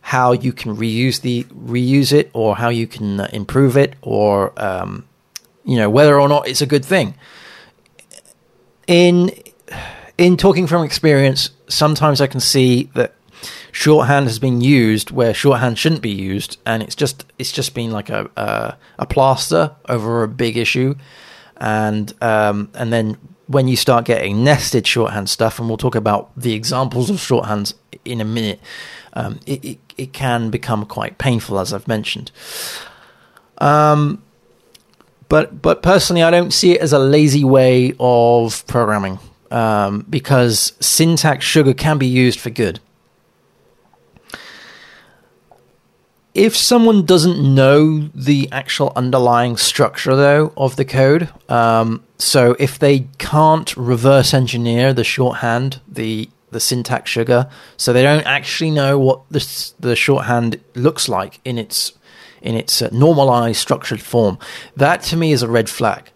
how 0.00 0.32
you 0.32 0.52
can 0.52 0.76
reuse 0.76 1.20
the 1.20 1.44
reuse 1.44 2.12
it, 2.12 2.28
or 2.32 2.56
how 2.56 2.70
you 2.70 2.88
can 2.88 3.20
uh, 3.20 3.28
improve 3.32 3.76
it, 3.76 3.94
or 4.02 4.52
um, 4.60 5.06
you 5.64 5.76
know 5.76 5.88
whether 5.88 6.18
or 6.18 6.28
not 6.28 6.48
it's 6.48 6.60
a 6.60 6.66
good 6.66 6.84
thing 6.84 7.14
in 8.88 9.30
in 10.16 10.36
talking 10.36 10.66
from 10.66 10.82
experience, 10.82 11.50
sometimes 11.68 12.20
I 12.20 12.26
can 12.26 12.40
see 12.40 12.90
that 12.94 13.14
shorthand 13.70 14.26
has 14.26 14.40
been 14.40 14.60
used 14.60 15.12
where 15.12 15.32
shorthand 15.32 15.78
shouldn't 15.78 16.02
be 16.02 16.10
used, 16.10 16.58
and 16.66 16.82
it's 16.82 16.96
just 16.96 17.24
it's 17.38 17.52
just 17.52 17.74
been 17.74 17.92
like 17.92 18.08
a 18.08 18.28
a, 18.36 18.76
a 18.98 19.06
plaster 19.06 19.76
over 19.88 20.24
a 20.24 20.28
big 20.28 20.56
issue, 20.56 20.96
and 21.58 22.12
um, 22.20 22.70
and 22.74 22.92
then 22.92 23.16
when 23.46 23.68
you 23.68 23.76
start 23.76 24.04
getting 24.04 24.42
nested 24.42 24.86
shorthand 24.86 25.30
stuff, 25.30 25.58
and 25.58 25.68
we'll 25.68 25.78
talk 25.78 25.94
about 25.94 26.30
the 26.36 26.54
examples 26.54 27.08
of 27.08 27.16
shorthands 27.16 27.74
in 28.04 28.20
a 28.20 28.24
minute, 28.24 28.60
um, 29.14 29.40
it, 29.46 29.64
it, 29.64 29.78
it 29.96 30.12
can 30.12 30.50
become 30.50 30.84
quite 30.84 31.16
painful, 31.18 31.58
as 31.58 31.72
I've 31.72 31.88
mentioned. 31.88 32.30
Um, 33.58 34.22
but 35.28 35.60
but 35.60 35.82
personally, 35.82 36.22
I 36.22 36.30
don't 36.30 36.52
see 36.52 36.72
it 36.72 36.80
as 36.80 36.92
a 36.92 36.98
lazy 36.98 37.44
way 37.44 37.94
of 38.00 38.66
programming 38.66 39.18
um, 39.50 40.06
because 40.08 40.72
syntax 40.80 41.44
sugar 41.44 41.74
can 41.74 41.98
be 41.98 42.06
used 42.06 42.40
for 42.40 42.50
good. 42.50 42.80
If 46.34 46.56
someone 46.56 47.04
doesn't 47.04 47.54
know 47.54 48.10
the 48.14 48.48
actual 48.52 48.92
underlying 48.94 49.56
structure, 49.56 50.14
though, 50.14 50.52
of 50.56 50.76
the 50.76 50.84
code, 50.84 51.28
um, 51.48 52.04
so 52.16 52.54
if 52.60 52.78
they 52.78 53.08
can't 53.18 53.76
reverse 53.76 54.32
engineer 54.32 54.92
the 54.92 55.04
shorthand, 55.04 55.80
the 55.88 56.28
the 56.50 56.60
syntax 56.60 57.10
sugar, 57.10 57.50
so 57.76 57.92
they 57.92 58.02
don't 58.02 58.24
actually 58.26 58.70
know 58.70 58.98
what 58.98 59.22
the 59.30 59.72
the 59.80 59.96
shorthand 59.96 60.60
looks 60.74 61.08
like 61.08 61.40
in 61.44 61.58
its 61.58 61.92
in 62.42 62.54
its 62.54 62.80
uh, 62.82 62.88
normalized 62.92 63.58
structured 63.60 64.00
form. 64.00 64.38
That 64.76 65.02
to 65.04 65.16
me 65.16 65.32
is 65.32 65.42
a 65.42 65.48
red 65.48 65.68
flag 65.68 66.10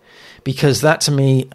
because 0.45 0.81
that 0.81 1.01
to 1.03 1.11
me 1.11 1.51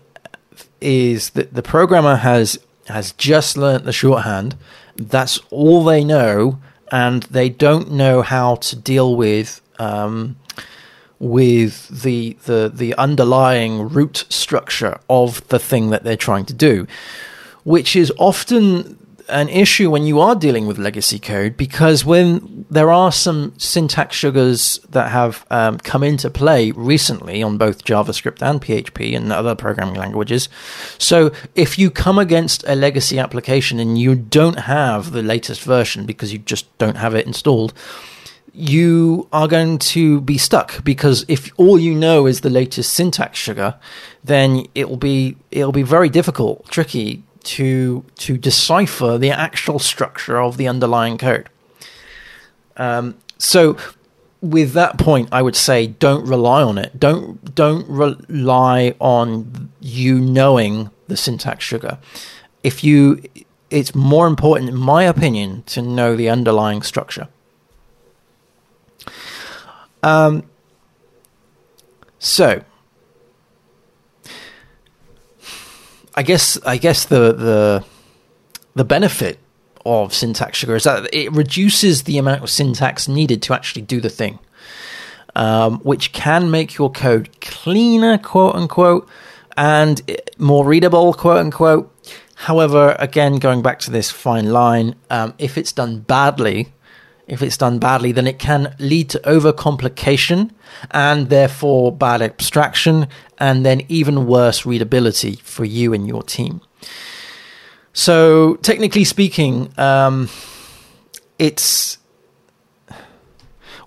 is 0.82 1.32
that 1.32 1.54
the 1.54 1.64
programmer 1.64 2.18
has 2.18 2.60
has 2.88 3.12
just 3.14 3.58
learnt 3.58 3.84
the 3.84 3.94
shorthand. 3.94 4.56
That's 4.96 5.40
all 5.50 5.84
they 5.84 6.04
know, 6.04 6.60
and 6.92 7.24
they 7.24 7.50
don't 7.50 7.92
know 7.92 8.22
how 8.22 8.56
to 8.56 8.76
deal 8.76 9.16
with 9.16 9.62
um, 9.80 10.38
with 11.20 11.88
the 12.04 12.38
the 12.46 12.72
the 12.74 12.96
underlying 12.96 13.90
root 13.90 14.26
structure 14.30 15.00
of 15.10 15.48
the 15.50 15.60
thing 15.60 15.90
that 15.90 16.04
they're 16.04 16.16
trying 16.16 16.46
to 16.46 16.54
do, 16.54 16.88
which 17.64 17.96
is 17.96 18.12
often 18.18 18.98
an 19.30 19.50
issue 19.50 19.90
when 19.90 20.04
you 20.04 20.20
are 20.20 20.36
dealing 20.36 20.68
with 20.68 20.78
legacy 20.78 21.20
code 21.20 21.58
because 21.58 22.06
when 22.06 22.66
there 22.70 22.92
are 22.92 23.12
some 23.12 23.54
syntax 23.58 24.16
sugars 24.16 24.80
that 24.90 25.12
have 25.12 25.46
um, 25.52 25.78
come 25.80 26.04
into 26.04 26.30
play 26.30 26.72
recently 26.72 27.44
on 27.44 27.58
both 27.58 27.84
JavaScript 27.84 28.42
and 28.42 28.62
PHP 28.62 29.16
and 29.16 29.32
other 29.32 29.56
programming 29.56 29.96
languages. 29.96 30.50
So 30.98 31.32
if 31.56 31.78
you 31.78 31.92
come 31.92 32.20
against 32.20 32.64
a 32.68 32.76
legacy 32.76 33.20
application 33.20 33.80
and 33.80 33.98
you 33.98 34.16
don't 34.16 34.60
have 34.60 35.12
the 35.12 35.24
latest 35.24 35.62
version 35.62 36.06
because 36.06 36.32
you 36.32 36.40
just 36.40 36.76
don't 36.78 36.98
have 36.98 37.16
it 37.16 37.26
installed, 37.26 37.74
you 38.54 39.28
are 39.32 39.48
going 39.48 39.78
to 39.78 40.20
be 40.22 40.38
stuck 40.38 40.84
because 40.84 41.24
if 41.28 41.52
all 41.58 41.78
you 41.78 41.94
know 41.94 42.26
is 42.26 42.42
the 42.42 42.50
latest 42.50 42.94
syntax 42.94 43.38
sugar, 43.38 43.76
then 44.24 44.66
it 44.74 44.90
will 44.90 44.98
be 44.98 45.38
it'll 45.52 45.72
be 45.72 45.84
very 45.84 46.10
difficult, 46.10 46.68
tricky 46.70 47.24
to 47.48 48.04
to 48.16 48.38
decipher 48.38 49.18
the 49.18 49.32
actual 49.32 49.80
structure 49.80 50.40
of 50.42 50.58
the 50.58 50.68
underlying 50.68 51.18
code. 51.18 51.50
Um, 52.76 53.16
so, 53.38 53.78
with 54.42 54.74
that 54.74 54.98
point, 54.98 55.30
I 55.32 55.42
would 55.42 55.56
say 55.56 55.88
don't 55.88 56.28
rely 56.28 56.62
on 56.62 56.78
it. 56.78 57.00
Don't 57.00 57.56
don't 57.56 57.88
rely 57.88 58.96
on 59.00 59.72
you 59.80 60.20
knowing 60.20 60.90
the 61.08 61.16
syntax 61.16 61.64
sugar. 61.64 62.00
If 62.64 62.84
you, 62.84 63.24
it's 63.70 63.96
more 63.96 64.28
important, 64.28 64.70
in 64.70 64.76
my 64.76 65.04
opinion, 65.04 65.64
to 65.68 65.82
know 65.82 66.18
the 66.18 66.30
underlying 66.30 66.82
structure. 66.82 67.30
Um, 70.04 70.44
so 72.20 72.64
I 76.18 76.24
guess 76.24 76.58
I 76.66 76.78
guess 76.78 77.06
the 77.06 77.32
the 77.32 77.86
the 78.74 78.84
benefit 78.84 79.38
of 79.86 80.16
syntax 80.16 80.58
sugar 80.58 80.76
is 80.76 80.84
that 80.86 81.14
it 81.14 81.32
reduces 81.32 82.04
the 82.04 82.18
amount 82.18 82.42
of 82.42 82.50
syntax 82.50 83.08
needed 83.08 83.44
to 83.44 83.54
actually 83.54 83.84
do 83.84 84.02
the 84.02 84.10
thing, 84.10 84.40
um, 85.36 85.80
which 85.82 86.14
can 86.14 86.50
make 86.50 86.76
your 86.76 86.92
code 86.92 87.40
cleaner, 87.40 88.18
quote 88.18 88.56
unquote, 88.56 89.08
and 89.56 90.02
more 90.40 90.66
readable, 90.66 91.14
quote 91.14 91.38
unquote. 91.38 91.94
However, 92.34 92.96
again, 92.98 93.38
going 93.38 93.62
back 93.62 93.78
to 93.82 93.92
this 93.92 94.10
fine 94.10 94.52
line, 94.52 94.96
um, 95.12 95.36
if 95.38 95.56
it's 95.56 95.72
done 95.72 96.00
badly, 96.00 96.74
if 97.28 97.42
it's 97.42 97.58
done 97.58 97.78
badly, 97.78 98.12
then 98.12 98.26
it 98.26 98.40
can 98.40 98.74
lead 98.80 99.10
to 99.10 99.20
overcomplication 99.20 100.52
and 100.92 101.30
therefore 101.30 101.92
bad 101.92 102.22
abstraction 102.22 103.08
and 103.38 103.66
then 103.66 103.82
even 103.90 104.28
worse 104.28 104.66
readability 104.66 105.36
for 105.44 105.66
you 105.66 105.94
and 105.94 106.08
your 106.08 106.24
team. 106.24 106.62
So, 107.94 108.56
technically 108.58 109.04
speaking, 109.04 109.74
um, 109.78 110.30
it's 111.38 111.98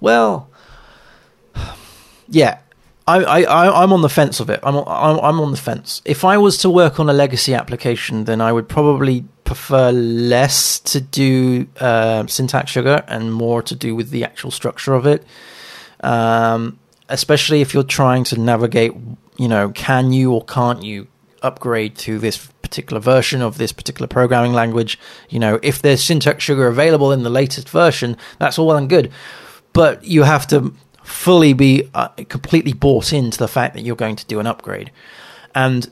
well, 0.01 0.51
yeah. 2.29 2.59
I, 3.07 3.25
I, 3.25 3.83
I'm 3.83 3.93
on 3.93 4.03
the 4.03 4.09
fence 4.09 4.39
of 4.39 4.51
it. 4.51 4.61
I'm, 4.63 4.77
I'm, 4.77 5.19
I'm 5.19 5.41
on 5.41 5.51
the 5.51 5.57
fence. 5.57 6.01
If 6.05 6.25
I 6.25 6.39
was 6.39 6.59
to 6.59 6.71
work 6.71 7.01
on 7.01 7.09
a 7.09 7.13
legacy 7.13 7.55
application, 7.55 8.25
then 8.25 8.41
I 8.41 8.53
would 8.53 8.69
probably 8.69 9.25
prefer 9.51 9.91
less 9.91 10.79
to 10.79 11.01
do 11.01 11.67
uh, 11.81 12.25
syntax 12.29 12.71
sugar 12.71 13.03
and 13.09 13.33
more 13.33 13.61
to 13.61 13.75
do 13.75 13.97
with 13.97 14.11
the 14.11 14.23
actual 14.23 14.53
structure 14.53 14.95
of 14.95 15.07
it. 15.07 15.27
Um, 16.05 16.79
especially 17.09 17.61
if 17.61 17.75
you're 17.75 17.83
trying 17.83 18.23
to 18.23 18.39
navigate, 18.39 18.93
you 19.39 19.49
know, 19.49 19.71
can 19.71 20.13
you 20.13 20.33
or 20.33 20.45
can't 20.45 20.85
you 20.85 21.09
upgrade 21.43 21.97
to 21.97 22.21
this 22.21 22.47
particular 22.63 23.01
version 23.01 23.43
of 23.43 23.59
this 23.59 23.73
particular 23.73 24.07
programming 24.07 24.53
language? 24.53 25.01
You 25.29 25.41
know, 25.41 25.59
if 25.65 25.83
there's 25.83 26.01
syntax 26.01 26.45
sugar 26.45 26.69
available 26.69 27.11
in 27.11 27.25
the 27.25 27.31
latest 27.31 27.69
version, 27.69 28.17
that's 28.39 28.57
all 28.57 28.69
well 28.69 28.77
and 28.77 28.89
good. 28.89 29.11
But 29.73 30.05
you 30.05 30.23
have 30.23 30.47
to 30.47 30.73
fully 31.03 31.55
be 31.55 31.91
uh, 31.93 32.07
completely 32.29 32.73
bought 32.73 33.13
into 33.13 33.37
the 33.37 33.49
fact 33.49 33.75
that 33.75 33.83
you're 33.83 33.97
going 33.97 34.15
to 34.15 34.27
do 34.27 34.39
an 34.39 34.47
upgrade, 34.47 34.93
and 35.57 35.91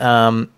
um, 0.00 0.50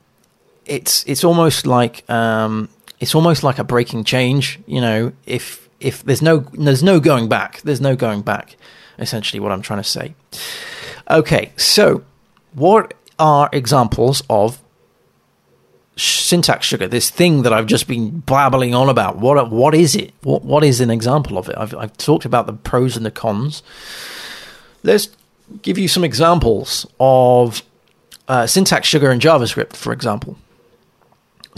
it's 0.69 1.05
it's 1.07 1.25
almost 1.25 1.67
like 1.67 2.09
um, 2.11 2.69
it's 3.01 3.15
almost 3.15 3.43
like 3.43 3.59
a 3.59 3.65
breaking 3.65 4.05
change. 4.05 4.61
You 4.67 4.81
know, 4.81 5.13
if 5.27 5.69
if 5.81 6.05
there's 6.05 6.23
no 6.23 6.39
there's 6.53 6.83
no 6.83 7.01
going 7.01 7.29
back, 7.29 7.61
there's 7.63 7.81
no 7.81 7.97
going 7.97 8.23
back. 8.23 8.57
Essentially, 8.99 9.41
what 9.41 9.53
I'm 9.53 9.63
trying 9.63 9.81
to 9.81 9.89
say. 9.89 10.15
Okay, 11.11 11.53
so 11.57 12.05
what 12.53 12.95
are 13.19 13.49
examples 13.53 14.23
of 14.29 14.61
syntax 15.99 16.67
sugar, 16.67 16.87
this 16.87 17.11
thing 17.11 17.43
that 17.43 17.53
I've 17.53 17.67
just 17.67 17.89
been 17.89 18.21
babbling 18.21 18.75
on 18.75 18.89
about. 18.89 19.19
What 19.19 19.51
what 19.51 19.75
is 19.75 19.97
it? 19.97 20.15
What 20.23 20.45
what 20.45 20.65
is 20.65 20.81
an 20.81 20.91
example 20.91 21.39
of 21.39 21.49
it? 21.49 21.57
I've 21.59 21.75
I've 21.75 21.97
talked 21.97 22.25
about 22.25 22.47
the 22.47 22.53
pros 22.53 22.97
and 22.97 23.05
the 23.05 23.11
cons. 23.11 23.63
Let's 24.83 25.09
give 25.63 25.79
you 25.79 25.89
some 25.89 26.05
examples 26.05 26.87
of 27.01 27.63
uh, 28.29 28.47
syntax 28.47 28.87
sugar 28.87 29.11
in 29.11 29.19
JavaScript, 29.19 29.75
for 29.75 29.93
example. 29.93 30.39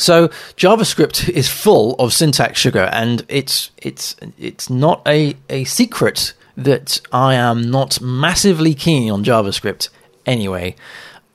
So 0.01 0.29
JavaScript 0.57 1.29
is 1.29 1.49
full 1.49 1.95
of 1.99 2.13
syntax 2.13 2.59
sugar, 2.59 2.89
and 2.93 3.25
it's 3.29 3.71
it's 3.77 4.17
it's 4.39 4.71
not 4.71 5.03
a, 5.07 5.37
a 5.49 5.65
secret 5.65 6.33
that 6.57 7.01
I 7.13 7.35
am 7.35 7.71
not 7.71 8.01
massively 8.01 8.75
keen 8.75 9.11
on 9.11 9.25
JavaScript 9.25 9.91
anyway. 10.27 10.75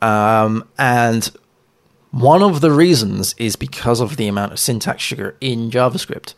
Um, 0.01 0.67
and 0.77 1.31
one 2.11 2.41
of 2.41 2.61
the 2.61 2.71
reasons 2.71 3.35
is 3.37 3.55
because 3.55 4.01
of 4.01 4.17
the 4.17 4.27
amount 4.27 4.51
of 4.51 4.59
syntax 4.59 5.01
sugar 5.01 5.37
in 5.39 5.69
JavaScript. 5.69 6.33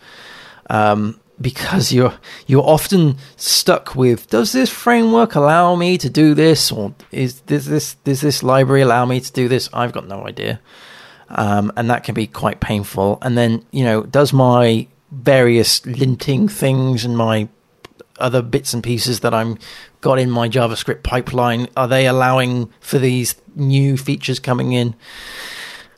Um, 0.70 1.20
because 1.40 1.94
you're 1.94 2.16
you're 2.48 2.68
often 2.68 3.16
stuck 3.36 3.96
with 3.96 4.28
does 4.30 4.52
this 4.54 4.72
framework 4.72 5.36
allow 5.36 5.76
me 5.76 5.98
to 5.98 6.10
do 6.10 6.34
this 6.34 6.72
or 6.72 6.96
is 7.12 7.42
does 7.42 7.68
this 7.68 7.94
does 8.04 8.22
this 8.22 8.42
library 8.42 8.82
allow 8.82 9.06
me 9.06 9.20
to 9.20 9.32
do 9.32 9.48
this 9.48 9.70
i've 9.72 9.92
got 9.92 10.08
no 10.08 10.26
idea 10.26 10.60
um, 11.30 11.72
and 11.76 11.90
that 11.90 12.04
can 12.04 12.14
be 12.16 12.28
quite 12.28 12.60
painful 12.60 13.18
and 13.22 13.38
then 13.38 13.64
you 13.72 13.84
know 13.84 14.04
does 14.04 14.34
my 14.34 14.88
various 15.12 15.82
linting 15.82 16.50
things 16.50 17.06
and 17.06 17.18
my 17.18 17.48
other 18.20 18.42
bits 18.42 18.74
and 18.74 18.84
pieces 18.84 19.20
that 19.20 19.34
i'm 19.34 19.58
got 20.02 20.20
in 20.20 20.30
my 20.30 20.50
javascript 20.50 21.04
pipeline 21.04 21.68
are 21.78 21.88
they 21.88 22.08
allowing 22.08 22.72
for 22.80 22.98
these 22.98 23.36
new 23.56 23.98
features 23.98 24.40
coming 24.40 24.72
in 24.72 24.96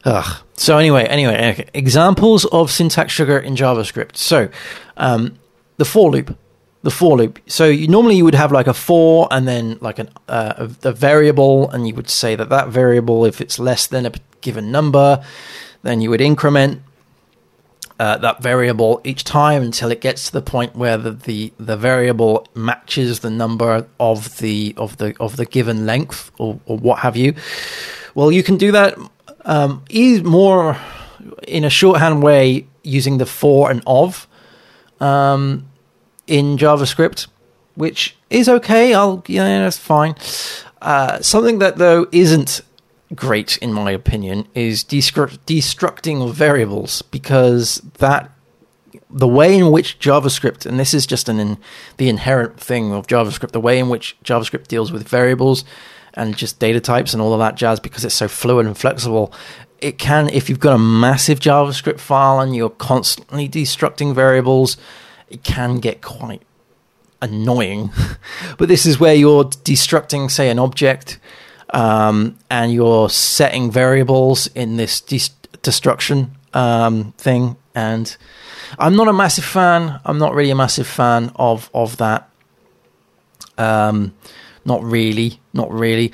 Ugh. 0.05 0.41
So 0.55 0.77
anyway, 0.77 1.05
anyway, 1.05 1.51
okay. 1.51 1.69
examples 1.73 2.45
of 2.45 2.71
syntax 2.71 3.11
sugar 3.11 3.37
in 3.37 3.55
JavaScript. 3.55 4.15
So 4.15 4.49
um, 4.97 5.37
the 5.77 5.85
for 5.85 6.09
loop, 6.09 6.37
the 6.83 6.91
for 6.91 7.17
loop. 7.17 7.39
So 7.47 7.65
you, 7.65 7.87
normally 7.87 8.15
you 8.15 8.25
would 8.25 8.35
have 8.35 8.51
like 8.51 8.67
a 8.67 8.73
for 8.73 9.27
and 9.31 9.47
then 9.47 9.77
like 9.81 9.99
an, 9.99 10.09
uh, 10.27 10.67
a, 10.83 10.89
a, 10.89 10.91
variable, 10.93 11.69
and 11.71 11.87
you 11.87 11.93
would 11.95 12.09
say 12.09 12.35
that 12.35 12.49
that 12.49 12.69
variable, 12.69 13.25
if 13.25 13.41
it's 13.41 13.59
less 13.59 13.87
than 13.87 14.05
a 14.05 14.11
given 14.41 14.71
number, 14.71 15.23
then 15.83 16.01
you 16.01 16.09
would 16.09 16.21
increment 16.21 16.81
uh, 17.99 18.17
that 18.17 18.41
variable 18.41 19.01
each 19.03 19.23
time 19.25 19.61
until 19.61 19.91
it 19.91 19.99
gets 19.99 20.27
to 20.27 20.31
the 20.31 20.41
point 20.41 20.75
where 20.75 20.97
the, 20.97 21.11
the, 21.11 21.51
the 21.59 21.75
variable 21.75 22.47
matches 22.55 23.19
the 23.19 23.29
number 23.29 23.85
of 23.99 24.37
the 24.37 24.73
of 24.77 24.97
the 24.97 25.13
of 25.19 25.35
the 25.35 25.45
given 25.45 25.85
length 25.85 26.31
or, 26.37 26.59
or 26.65 26.77
what 26.77 26.99
have 26.99 27.17
you. 27.17 27.35
Well, 28.15 28.31
you 28.31 28.41
can 28.41 28.57
do 28.57 28.71
that 28.71 28.97
um, 29.43 29.83
more 30.23 30.77
in 31.47 31.65
a 31.65 31.69
shorthand 31.69 32.23
way 32.23 32.67
using 32.83 33.17
the 33.17 33.25
for 33.25 33.69
and 33.69 33.83
of 33.85 34.27
um, 35.01 35.67
in 36.25 36.57
JavaScript, 36.57 37.27
which 37.75 38.15
is 38.29 38.47
okay. 38.47 38.93
I'll 38.93 39.23
yeah, 39.27 39.59
that's 39.59 39.77
fine. 39.77 40.15
Uh, 40.81 41.21
something 41.21 41.59
that 41.59 41.77
though 41.77 42.07
isn't 42.13 42.61
great 43.15 43.57
in 43.57 43.73
my 43.73 43.91
opinion 43.91 44.47
is 44.53 44.83
destruct- 44.83 45.39
destructing 45.45 46.31
variables 46.31 47.01
because 47.01 47.81
that 47.97 48.31
the 49.09 49.27
way 49.27 49.57
in 49.57 49.71
which 49.71 49.99
JavaScript, 49.99 50.65
and 50.65 50.79
this 50.79 50.93
is 50.93 51.05
just 51.05 51.29
an 51.29 51.39
in, 51.39 51.57
the 51.97 52.09
inherent 52.09 52.59
thing 52.59 52.91
of 52.91 53.07
JavaScript, 53.07 53.51
the 53.51 53.59
way 53.59 53.79
in 53.79 53.89
which 53.89 54.15
JavaScript 54.23 54.67
deals 54.67 54.91
with 54.91 55.07
variables 55.07 55.65
and 56.13 56.37
just 56.37 56.59
data 56.59 56.79
types 56.79 57.13
and 57.13 57.21
all 57.21 57.33
of 57.33 57.39
that 57.39 57.55
jazz 57.55 57.79
because 57.79 58.05
it's 58.05 58.15
so 58.15 58.27
fluid 58.27 58.65
and 58.65 58.77
flexible. 58.77 59.33
It 59.79 59.97
can, 59.97 60.29
if 60.29 60.49
you've 60.49 60.59
got 60.59 60.75
a 60.75 60.79
massive 60.79 61.39
JavaScript 61.39 61.99
file 61.99 62.39
and 62.39 62.55
you're 62.55 62.69
constantly 62.69 63.47
destructing 63.47 64.13
variables, 64.13 64.77
it 65.29 65.43
can 65.43 65.77
get 65.77 66.01
quite 66.01 66.43
annoying. 67.21 67.91
but 68.57 68.67
this 68.67 68.85
is 68.85 68.99
where 68.99 69.15
you're 69.15 69.45
destructing, 69.45 70.29
say, 70.29 70.49
an 70.49 70.59
object, 70.59 71.19
um, 71.73 72.37
and 72.49 72.73
you're 72.73 73.09
setting 73.09 73.71
variables 73.71 74.47
in 74.47 74.77
this 74.77 75.01
de- 75.01 75.33
destruction 75.61 76.31
um, 76.53 77.13
thing. 77.17 77.57
And 77.75 78.15
I'm 78.77 78.95
not 78.95 79.07
a 79.07 79.13
massive 79.13 79.45
fan. 79.45 79.99
I'm 80.05 80.17
not 80.17 80.33
really 80.33 80.51
a 80.51 80.55
massive 80.55 80.87
fan 80.87 81.31
of 81.35 81.69
of 81.73 81.97
that. 81.97 82.29
Um, 83.57 84.13
not 84.65 84.83
really, 84.83 85.39
not 85.53 85.71
really. 85.71 86.11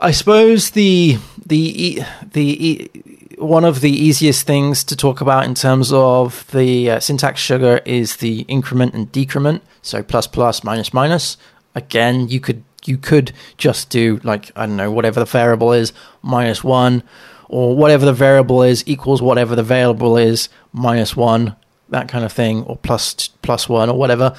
I 0.00 0.12
suppose 0.12 0.70
the 0.70 1.18
the 1.44 2.02
the 2.32 2.90
one 3.38 3.64
of 3.64 3.80
the 3.80 3.90
easiest 3.90 4.46
things 4.46 4.84
to 4.84 4.96
talk 4.96 5.20
about 5.20 5.44
in 5.44 5.54
terms 5.54 5.92
of 5.92 6.50
the 6.52 6.90
uh, 6.90 7.00
syntax 7.00 7.40
sugar 7.40 7.80
is 7.84 8.16
the 8.16 8.40
increment 8.42 8.94
and 8.94 9.10
decrement. 9.12 9.62
So 9.82 10.02
plus 10.02 10.26
plus 10.26 10.64
minus 10.64 10.92
minus. 10.92 11.36
Again, 11.74 12.28
you 12.28 12.40
could 12.40 12.64
you 12.88 12.98
could 12.98 13.32
just 13.56 13.90
do 13.90 14.20
like 14.24 14.50
I 14.56 14.66
don't 14.66 14.76
know 14.76 14.90
whatever 14.90 15.20
the 15.20 15.26
variable 15.26 15.72
is 15.72 15.92
minus 16.22 16.64
one, 16.64 17.02
or 17.48 17.76
whatever 17.76 18.04
the 18.04 18.12
variable 18.12 18.62
is 18.62 18.82
equals 18.86 19.22
whatever 19.22 19.54
the 19.54 19.62
variable 19.62 20.16
is 20.16 20.48
minus 20.72 21.16
one 21.16 21.56
that 21.90 22.08
kind 22.08 22.24
of 22.24 22.32
thing, 22.32 22.62
or 22.64 22.76
plus 22.76 23.28
plus 23.42 23.68
one 23.68 23.88
or 23.88 23.98
whatever. 23.98 24.36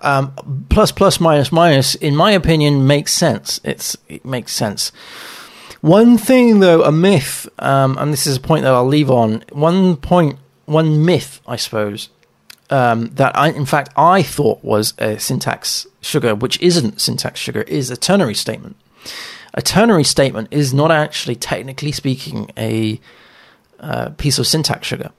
Um, 0.00 0.32
plus 0.68 0.92
plus 0.92 1.20
minus 1.20 1.52
minus, 1.52 1.94
in 1.96 2.14
my 2.16 2.32
opinion, 2.32 2.86
makes 2.86 3.12
sense. 3.12 3.60
It's 3.64 3.96
it 4.08 4.24
makes 4.24 4.52
sense. 4.52 4.92
One 5.80 6.16
thing, 6.16 6.60
though, 6.60 6.84
a 6.84 6.92
myth, 6.92 7.48
um, 7.58 7.98
and 7.98 8.12
this 8.12 8.26
is 8.26 8.36
a 8.36 8.40
point 8.40 8.62
that 8.62 8.72
I'll 8.72 8.86
leave 8.86 9.10
on. 9.10 9.44
One 9.50 9.96
point, 9.96 10.38
one 10.64 11.04
myth, 11.04 11.40
I 11.46 11.56
suppose, 11.56 12.08
um, 12.72 13.08
that 13.14 13.36
I, 13.36 13.50
in 13.50 13.66
fact, 13.66 13.92
I 13.96 14.22
thought 14.22 14.64
was 14.64 14.94
a 14.98 15.20
syntax 15.20 15.86
sugar, 16.00 16.34
which 16.34 16.58
isn't 16.60 17.00
syntax 17.00 17.38
sugar, 17.38 17.62
is 17.62 17.90
a 17.90 17.96
ternary 17.96 18.34
statement. 18.34 18.76
A 19.52 19.60
ternary 19.60 20.04
statement 20.04 20.48
is 20.50 20.72
not 20.72 20.90
actually, 20.90 21.36
technically 21.36 21.92
speaking, 21.92 22.50
a 22.56 22.98
uh, 23.78 24.08
piece 24.16 24.38
of 24.38 24.46
syntax 24.46 24.86
sugar. 24.86 25.10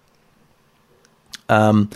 Um, 1.47 1.91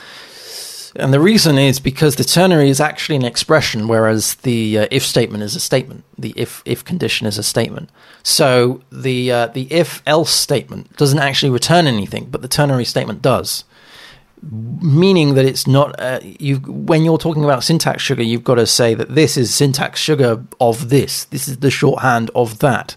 and 0.95 1.11
the 1.11 1.19
reason 1.19 1.57
is 1.57 1.79
because 1.79 2.17
the 2.17 2.23
ternary 2.23 2.69
is 2.69 2.79
actually 2.79 3.15
an 3.15 3.25
expression, 3.25 3.87
whereas 3.87 4.35
the 4.35 4.79
uh, 4.79 4.87
if 4.91 5.03
statement 5.03 5.43
is 5.43 5.55
a 5.55 5.59
statement. 5.59 6.03
The 6.19 6.33
if 6.35 6.61
if 6.65 6.85
condition 6.85 7.25
is 7.25 7.37
a 7.39 7.43
statement. 7.43 7.89
So 8.21 8.81
the 8.91 9.31
uh, 9.31 9.47
the 9.47 9.71
if 9.71 10.03
else 10.05 10.31
statement 10.31 10.95
doesn't 10.97 11.19
actually 11.19 11.49
return 11.49 11.87
anything, 11.87 12.25
but 12.29 12.41
the 12.41 12.47
ternary 12.47 12.85
statement 12.85 13.21
does. 13.21 13.63
Meaning 14.41 15.33
that 15.33 15.45
it's 15.45 15.65
not 15.65 15.99
uh, 15.99 16.19
you. 16.21 16.57
When 16.57 17.03
you're 17.03 17.17
talking 17.17 17.43
about 17.43 17.63
syntax 17.63 18.03
sugar, 18.03 18.21
you've 18.21 18.43
got 18.43 18.55
to 18.55 18.67
say 18.67 18.93
that 18.93 19.15
this 19.15 19.35
is 19.35 19.53
syntax 19.53 19.99
sugar 19.99 20.45
of 20.59 20.89
this. 20.89 21.25
This 21.25 21.47
is 21.47 21.57
the 21.57 21.71
shorthand 21.71 22.29
of 22.35 22.59
that. 22.59 22.95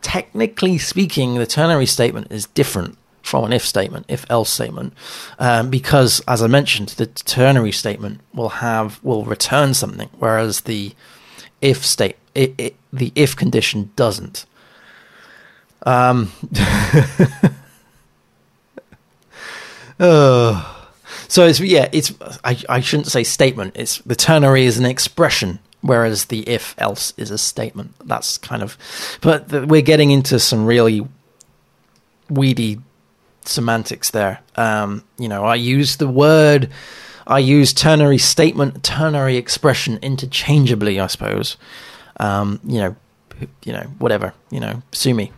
Technically 0.00 0.78
speaking, 0.78 1.34
the 1.34 1.46
ternary 1.46 1.86
statement 1.86 2.32
is 2.32 2.46
different 2.46 2.96
from 3.22 3.44
an 3.44 3.52
if 3.52 3.66
statement, 3.66 4.06
if 4.08 4.24
else 4.30 4.50
statement, 4.50 4.94
um, 5.38 5.68
because 5.68 6.22
as 6.28 6.42
I 6.42 6.46
mentioned, 6.46 6.90
the 6.90 7.06
ternary 7.06 7.72
statement 7.72 8.20
will 8.32 8.48
have 8.48 9.02
will 9.02 9.24
return 9.24 9.74
something, 9.74 10.08
whereas 10.18 10.62
the 10.62 10.94
if 11.60 11.84
state 11.84 12.16
it, 12.34 12.54
it, 12.56 12.76
the 12.92 13.12
if 13.14 13.34
condition 13.36 13.90
doesn't. 13.96 14.46
Um, 15.84 16.32
uh, 19.98 20.74
so 21.28 21.46
it's 21.46 21.60
yeah, 21.60 21.88
it's 21.92 22.12
I, 22.44 22.58
I 22.68 22.80
shouldn't 22.80 23.08
say 23.08 23.24
statement. 23.24 23.76
It's 23.76 23.98
the 23.98 24.16
ternary 24.16 24.64
is 24.64 24.78
an 24.78 24.84
expression, 24.84 25.58
whereas 25.80 26.26
the 26.26 26.48
if 26.48 26.74
else 26.78 27.12
is 27.16 27.30
a 27.30 27.38
statement. 27.38 27.94
That's 28.04 28.38
kind 28.38 28.62
of, 28.62 28.76
but 29.20 29.48
the, 29.48 29.66
we're 29.66 29.82
getting 29.82 30.10
into 30.10 30.38
some 30.38 30.66
really 30.66 31.06
weedy 32.28 32.80
semantics 33.44 34.10
there. 34.10 34.40
Um, 34.56 35.04
you 35.18 35.28
know, 35.28 35.44
I 35.44 35.54
use 35.54 35.96
the 35.96 36.08
word, 36.08 36.70
I 37.26 37.38
use 37.38 37.72
ternary 37.72 38.18
statement, 38.18 38.82
ternary 38.82 39.36
expression 39.36 39.98
interchangeably, 40.02 41.00
I 41.00 41.06
suppose. 41.06 41.56
Um, 42.18 42.60
you 42.64 42.78
know, 42.78 42.96
you 43.64 43.72
know, 43.72 43.86
whatever, 43.98 44.32
you 44.50 44.60
know, 44.60 44.82
sue 44.92 45.14
me. 45.14 45.32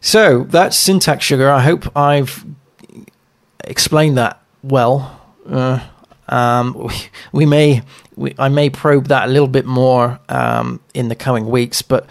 So 0.00 0.44
that's 0.44 0.76
syntax 0.76 1.24
sugar. 1.24 1.48
I 1.50 1.60
hope 1.60 1.96
I've 1.96 2.44
explained 3.68 4.18
that 4.18 4.40
well. 4.62 5.20
Uh, 5.46 5.80
um, 6.28 6.74
we, 6.74 6.94
we, 7.32 7.46
may, 7.46 7.82
we, 8.16 8.34
I 8.38 8.48
may 8.48 8.70
probe 8.70 9.08
that 9.08 9.28
a 9.28 9.32
little 9.32 9.48
bit 9.48 9.66
more 9.66 10.20
um, 10.28 10.80
in 10.94 11.08
the 11.08 11.14
coming 11.14 11.48
weeks. 11.48 11.82
But 11.82 12.06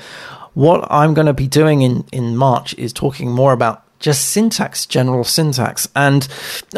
what 0.53 0.85
I'm 0.91 1.13
going 1.13 1.27
to 1.27 1.33
be 1.33 1.47
doing 1.47 1.81
in 1.81 2.05
in 2.11 2.37
March 2.37 2.73
is 2.75 2.93
talking 2.93 3.31
more 3.31 3.53
about 3.53 3.83
just 3.99 4.29
syntax, 4.29 4.85
general 4.85 5.23
syntax, 5.23 5.87
and 5.95 6.27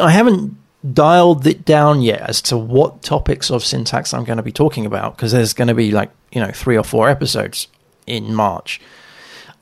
I 0.00 0.10
haven't 0.10 0.56
dialed 0.92 1.46
it 1.46 1.64
down 1.64 2.00
yet 2.00 2.20
as 2.20 2.40
to 2.40 2.56
what 2.56 3.02
topics 3.02 3.50
of 3.50 3.64
syntax 3.64 4.14
I'm 4.14 4.24
going 4.24 4.36
to 4.36 4.42
be 4.42 4.52
talking 4.52 4.86
about 4.86 5.16
because 5.16 5.32
there's 5.32 5.52
going 5.52 5.68
to 5.68 5.74
be 5.74 5.90
like 5.90 6.10
you 6.32 6.40
know 6.40 6.50
three 6.52 6.76
or 6.76 6.84
four 6.84 7.08
episodes 7.08 7.68
in 8.06 8.34
March. 8.34 8.80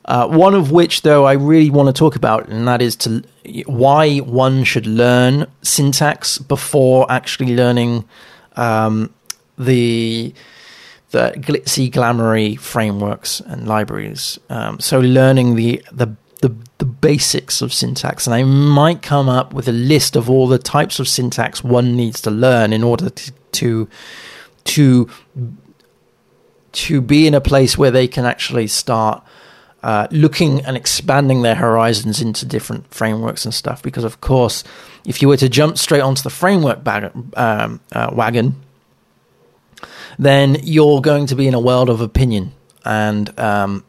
Uh, 0.05 0.27
one 0.27 0.53
of 0.53 0.71
which, 0.71 1.01
though, 1.01 1.25
I 1.25 1.33
really 1.33 1.71
want 1.71 1.87
to 1.87 1.93
talk 1.93 2.15
about, 2.15 2.47
and 2.47 2.67
that 2.67 2.81
is 2.81 2.95
to 2.97 3.23
why 3.65 4.19
one 4.19 4.63
should 4.63 4.85
learn 4.85 5.47
syntax 5.63 6.37
before 6.37 7.11
actually 7.11 7.55
learning 7.55 8.07
um, 8.55 9.13
the 9.57 10.33
the 11.09 11.33
glitzy, 11.37 11.89
glamoury 11.89 12.59
frameworks 12.59 13.39
and 13.39 13.67
libraries. 13.67 14.37
Um, 14.49 14.79
so, 14.79 14.99
learning 14.99 15.55
the, 15.55 15.83
the 15.91 16.15
the 16.41 16.55
the 16.77 16.85
basics 16.85 17.63
of 17.63 17.73
syntax, 17.73 18.27
and 18.27 18.35
I 18.35 18.43
might 18.43 19.01
come 19.01 19.27
up 19.27 19.53
with 19.53 19.67
a 19.67 19.71
list 19.71 20.15
of 20.15 20.29
all 20.29 20.47
the 20.47 20.59
types 20.59 20.99
of 20.99 21.07
syntax 21.07 21.63
one 21.63 21.95
needs 21.95 22.21
to 22.21 22.31
learn 22.31 22.73
in 22.73 22.83
order 22.83 23.09
to 23.09 23.31
to 23.53 23.89
to, 24.65 25.09
to 26.73 27.01
be 27.01 27.25
in 27.25 27.33
a 27.33 27.41
place 27.41 27.77
where 27.77 27.91
they 27.91 28.07
can 28.07 28.25
actually 28.25 28.67
start 28.67 29.23
uh, 29.85 30.07
looking 30.09 30.65
and 30.65 30.75
expanding 30.75 31.43
their 31.43 31.53
horizons 31.53 32.19
into 32.19 32.43
different 32.43 32.91
frameworks 32.91 33.45
and 33.45 33.53
stuff. 33.53 33.83
Because, 33.83 34.03
of 34.03 34.19
course, 34.19 34.63
if 35.05 35.21
you 35.21 35.27
were 35.27 35.37
to 35.37 35.47
jump 35.47 35.77
straight 35.77 36.01
onto 36.01 36.23
the 36.23 36.31
framework 36.31 36.83
bag, 36.83 37.11
um, 37.37 37.79
uh, 37.91 38.09
wagon, 38.11 38.55
then 40.17 40.57
you're 40.63 41.01
going 41.01 41.27
to 41.27 41.35
be 41.35 41.47
in 41.47 41.53
a 41.53 41.59
world 41.59 41.91
of 41.91 42.01
opinion 42.01 42.51
and 42.83 43.39
um, 43.39 43.85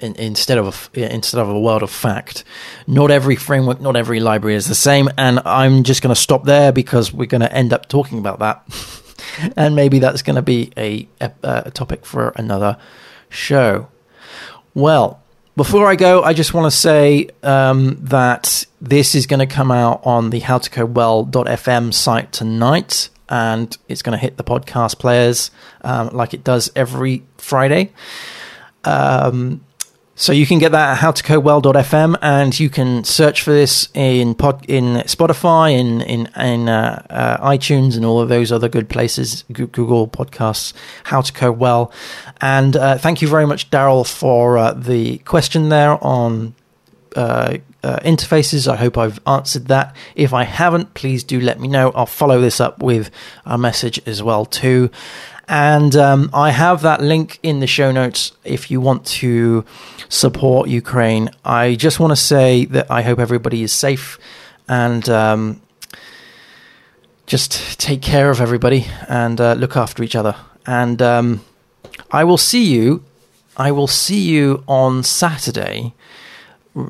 in, 0.00 0.14
instead 0.14 0.56
of 0.56 0.90
a, 0.94 1.14
instead 1.14 1.42
of 1.42 1.50
a 1.50 1.60
world 1.60 1.82
of 1.82 1.90
fact. 1.90 2.42
Not 2.86 3.10
every 3.10 3.36
framework, 3.36 3.82
not 3.82 3.96
every 3.96 4.20
library 4.20 4.56
is 4.56 4.66
the 4.66 4.74
same, 4.74 5.10
and 5.18 5.40
I'm 5.44 5.82
just 5.82 6.00
going 6.00 6.14
to 6.14 6.18
stop 6.18 6.44
there 6.44 6.72
because 6.72 7.12
we're 7.12 7.26
going 7.26 7.42
to 7.42 7.52
end 7.52 7.74
up 7.74 7.86
talking 7.86 8.18
about 8.18 8.38
that, 8.38 8.64
and 9.56 9.76
maybe 9.76 9.98
that's 9.98 10.22
going 10.22 10.36
to 10.36 10.42
be 10.42 10.72
a, 10.78 11.06
a, 11.20 11.32
a 11.42 11.70
topic 11.70 12.06
for 12.06 12.30
another 12.30 12.78
show. 13.28 13.88
Well, 14.78 15.20
before 15.56 15.88
I 15.88 15.96
go, 15.96 16.22
I 16.22 16.34
just 16.34 16.54
want 16.54 16.70
to 16.72 16.78
say 16.78 17.30
um, 17.42 17.98
that 18.00 18.64
this 18.80 19.16
is 19.16 19.26
going 19.26 19.40
to 19.40 19.52
come 19.52 19.72
out 19.72 20.06
on 20.06 20.30
the 20.30 20.40
howtocodewell.fm 20.40 21.92
site 21.92 22.30
tonight, 22.30 23.08
and 23.28 23.76
it's 23.88 24.02
going 24.02 24.16
to 24.16 24.22
hit 24.22 24.36
the 24.36 24.44
podcast 24.44 25.00
players 25.00 25.50
um, 25.82 26.10
like 26.10 26.32
it 26.32 26.44
does 26.44 26.70
every 26.76 27.24
Friday. 27.38 27.92
Um, 28.84 29.64
so 30.18 30.32
you 30.32 30.46
can 30.46 30.58
get 30.58 30.72
that 30.72 30.98
at 30.98 30.98
howtocodewell.fm, 30.98 32.18
and 32.20 32.58
you 32.58 32.68
can 32.68 33.04
search 33.04 33.42
for 33.42 33.52
this 33.52 33.88
in 33.94 34.34
pod, 34.34 34.66
in 34.66 34.96
Spotify, 35.06 35.78
in 35.78 36.00
in, 36.00 36.26
in 36.36 36.68
uh, 36.68 37.06
uh, 37.08 37.48
iTunes, 37.48 37.94
and 37.94 38.04
all 38.04 38.20
of 38.20 38.28
those 38.28 38.50
other 38.50 38.68
good 38.68 38.88
places. 38.88 39.44
Google 39.52 40.08
Podcasts, 40.08 40.72
How 41.04 41.20
to 41.20 41.32
Code 41.32 41.58
Well, 41.58 41.92
and 42.40 42.74
uh, 42.74 42.98
thank 42.98 43.22
you 43.22 43.28
very 43.28 43.46
much, 43.46 43.70
Daryl, 43.70 44.04
for 44.04 44.58
uh, 44.58 44.72
the 44.72 45.18
question 45.18 45.68
there 45.68 46.02
on 46.04 46.54
uh, 47.88 47.98
interfaces. 48.00 48.70
I 48.70 48.76
hope 48.76 48.98
I've 48.98 49.18
answered 49.26 49.66
that. 49.68 49.96
If 50.14 50.34
I 50.34 50.44
haven't, 50.44 50.92
please 50.92 51.24
do 51.24 51.40
let 51.40 51.58
me 51.58 51.68
know. 51.68 51.90
I'll 51.92 52.04
follow 52.04 52.40
this 52.40 52.60
up 52.60 52.82
with 52.82 53.10
a 53.46 53.56
message 53.56 53.98
as 54.06 54.22
well 54.22 54.44
too. 54.44 54.90
And 55.48 55.96
um, 55.96 56.28
I 56.34 56.50
have 56.50 56.82
that 56.82 57.00
link 57.00 57.38
in 57.42 57.60
the 57.60 57.66
show 57.66 57.90
notes 57.90 58.32
if 58.44 58.70
you 58.70 58.82
want 58.82 59.06
to 59.06 59.64
support 60.10 60.68
Ukraine. 60.68 61.30
I 61.42 61.74
just 61.76 61.98
want 61.98 62.10
to 62.10 62.16
say 62.16 62.66
that 62.66 62.90
I 62.90 63.00
hope 63.00 63.18
everybody 63.18 63.62
is 63.62 63.72
safe 63.72 64.18
and 64.68 65.08
um, 65.08 65.62
just 67.26 67.80
take 67.80 68.02
care 68.02 68.30
of 68.30 68.42
everybody 68.42 68.86
and 69.08 69.40
uh, 69.40 69.54
look 69.54 69.74
after 69.74 70.02
each 70.02 70.14
other. 70.14 70.36
And 70.66 71.00
um, 71.00 71.42
I 72.10 72.24
will 72.24 72.36
see 72.36 72.64
you. 72.64 73.02
I 73.56 73.72
will 73.72 73.86
see 73.86 74.20
you 74.20 74.62
on 74.68 75.02
Saturday 75.02 75.94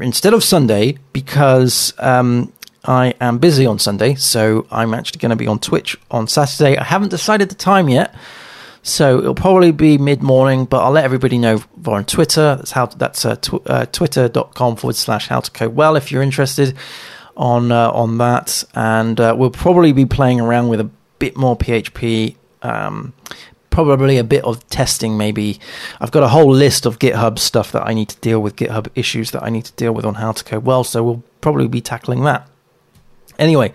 instead 0.00 0.34
of 0.34 0.44
Sunday 0.44 0.98
because 1.12 1.94
um, 1.98 2.52
I 2.84 3.14
am 3.20 3.38
busy 3.38 3.66
on 3.66 3.78
Sunday. 3.78 4.14
So 4.14 4.66
I'm 4.70 4.94
actually 4.94 5.18
going 5.18 5.30
to 5.30 5.36
be 5.36 5.46
on 5.46 5.58
Twitch 5.58 5.96
on 6.10 6.28
Saturday. 6.28 6.76
I 6.76 6.84
haven't 6.84 7.10
decided 7.10 7.48
the 7.50 7.54
time 7.54 7.88
yet. 7.88 8.14
So 8.82 9.18
it'll 9.18 9.34
probably 9.34 9.72
be 9.72 9.98
mid 9.98 10.22
morning, 10.22 10.64
but 10.64 10.82
I'll 10.82 10.92
let 10.92 11.04
everybody 11.04 11.36
know 11.36 11.62
via 11.76 12.04
Twitter. 12.04 12.56
That's 12.56 12.70
how 12.70 12.86
that's 12.86 13.24
uh, 13.24 13.36
tw- 13.36 13.66
uh, 13.66 13.86
twitter.com 13.86 14.76
forward 14.76 14.96
slash 14.96 15.28
how 15.28 15.40
to 15.40 15.50
code 15.50 15.74
well 15.74 15.96
if 15.96 16.10
you're 16.10 16.22
interested 16.22 16.76
on 17.36 17.70
uh, 17.72 17.90
on 17.90 18.18
that. 18.18 18.64
And 18.74 19.20
uh, 19.20 19.34
we'll 19.36 19.50
probably 19.50 19.92
be 19.92 20.06
playing 20.06 20.40
around 20.40 20.68
with 20.68 20.80
a 20.80 20.90
bit 21.18 21.36
more 21.36 21.56
PHP. 21.56 22.36
Um, 22.62 23.12
probably 23.86 24.18
a 24.18 24.24
bit 24.24 24.42
of 24.42 24.68
testing, 24.70 25.16
maybe. 25.16 25.60
I've 26.00 26.10
got 26.10 26.24
a 26.24 26.28
whole 26.28 26.50
list 26.50 26.84
of 26.84 26.98
GitHub 26.98 27.38
stuff 27.38 27.70
that 27.70 27.86
I 27.86 27.94
need 27.94 28.08
to 28.08 28.16
deal 28.16 28.40
with, 28.40 28.56
GitHub 28.56 28.88
issues 28.96 29.30
that 29.30 29.44
I 29.44 29.50
need 29.50 29.66
to 29.66 29.72
deal 29.74 29.92
with 29.92 30.04
on 30.04 30.14
how 30.14 30.32
to 30.32 30.42
code 30.42 30.64
well. 30.64 30.82
So 30.82 31.04
we'll 31.04 31.22
probably 31.40 31.68
be 31.68 31.80
tackling 31.80 32.24
that. 32.24 32.48
Anyway, 33.38 33.72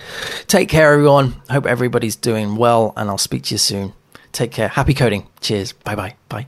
take 0.48 0.68
care, 0.68 0.92
everyone. 0.92 1.42
Hope 1.50 1.66
everybody's 1.66 2.18
doing 2.18 2.58
well, 2.58 2.92
and 2.98 3.10
I'll 3.10 3.18
speak 3.18 3.44
to 3.44 3.54
you 3.54 3.58
soon. 3.58 3.94
Take 4.34 4.52
care. 4.52 4.68
Happy 4.68 4.94
coding. 4.94 5.28
Cheers. 5.39 5.72
Bye 5.72 5.96
bye. 5.96 6.16
Bye. 6.28 6.48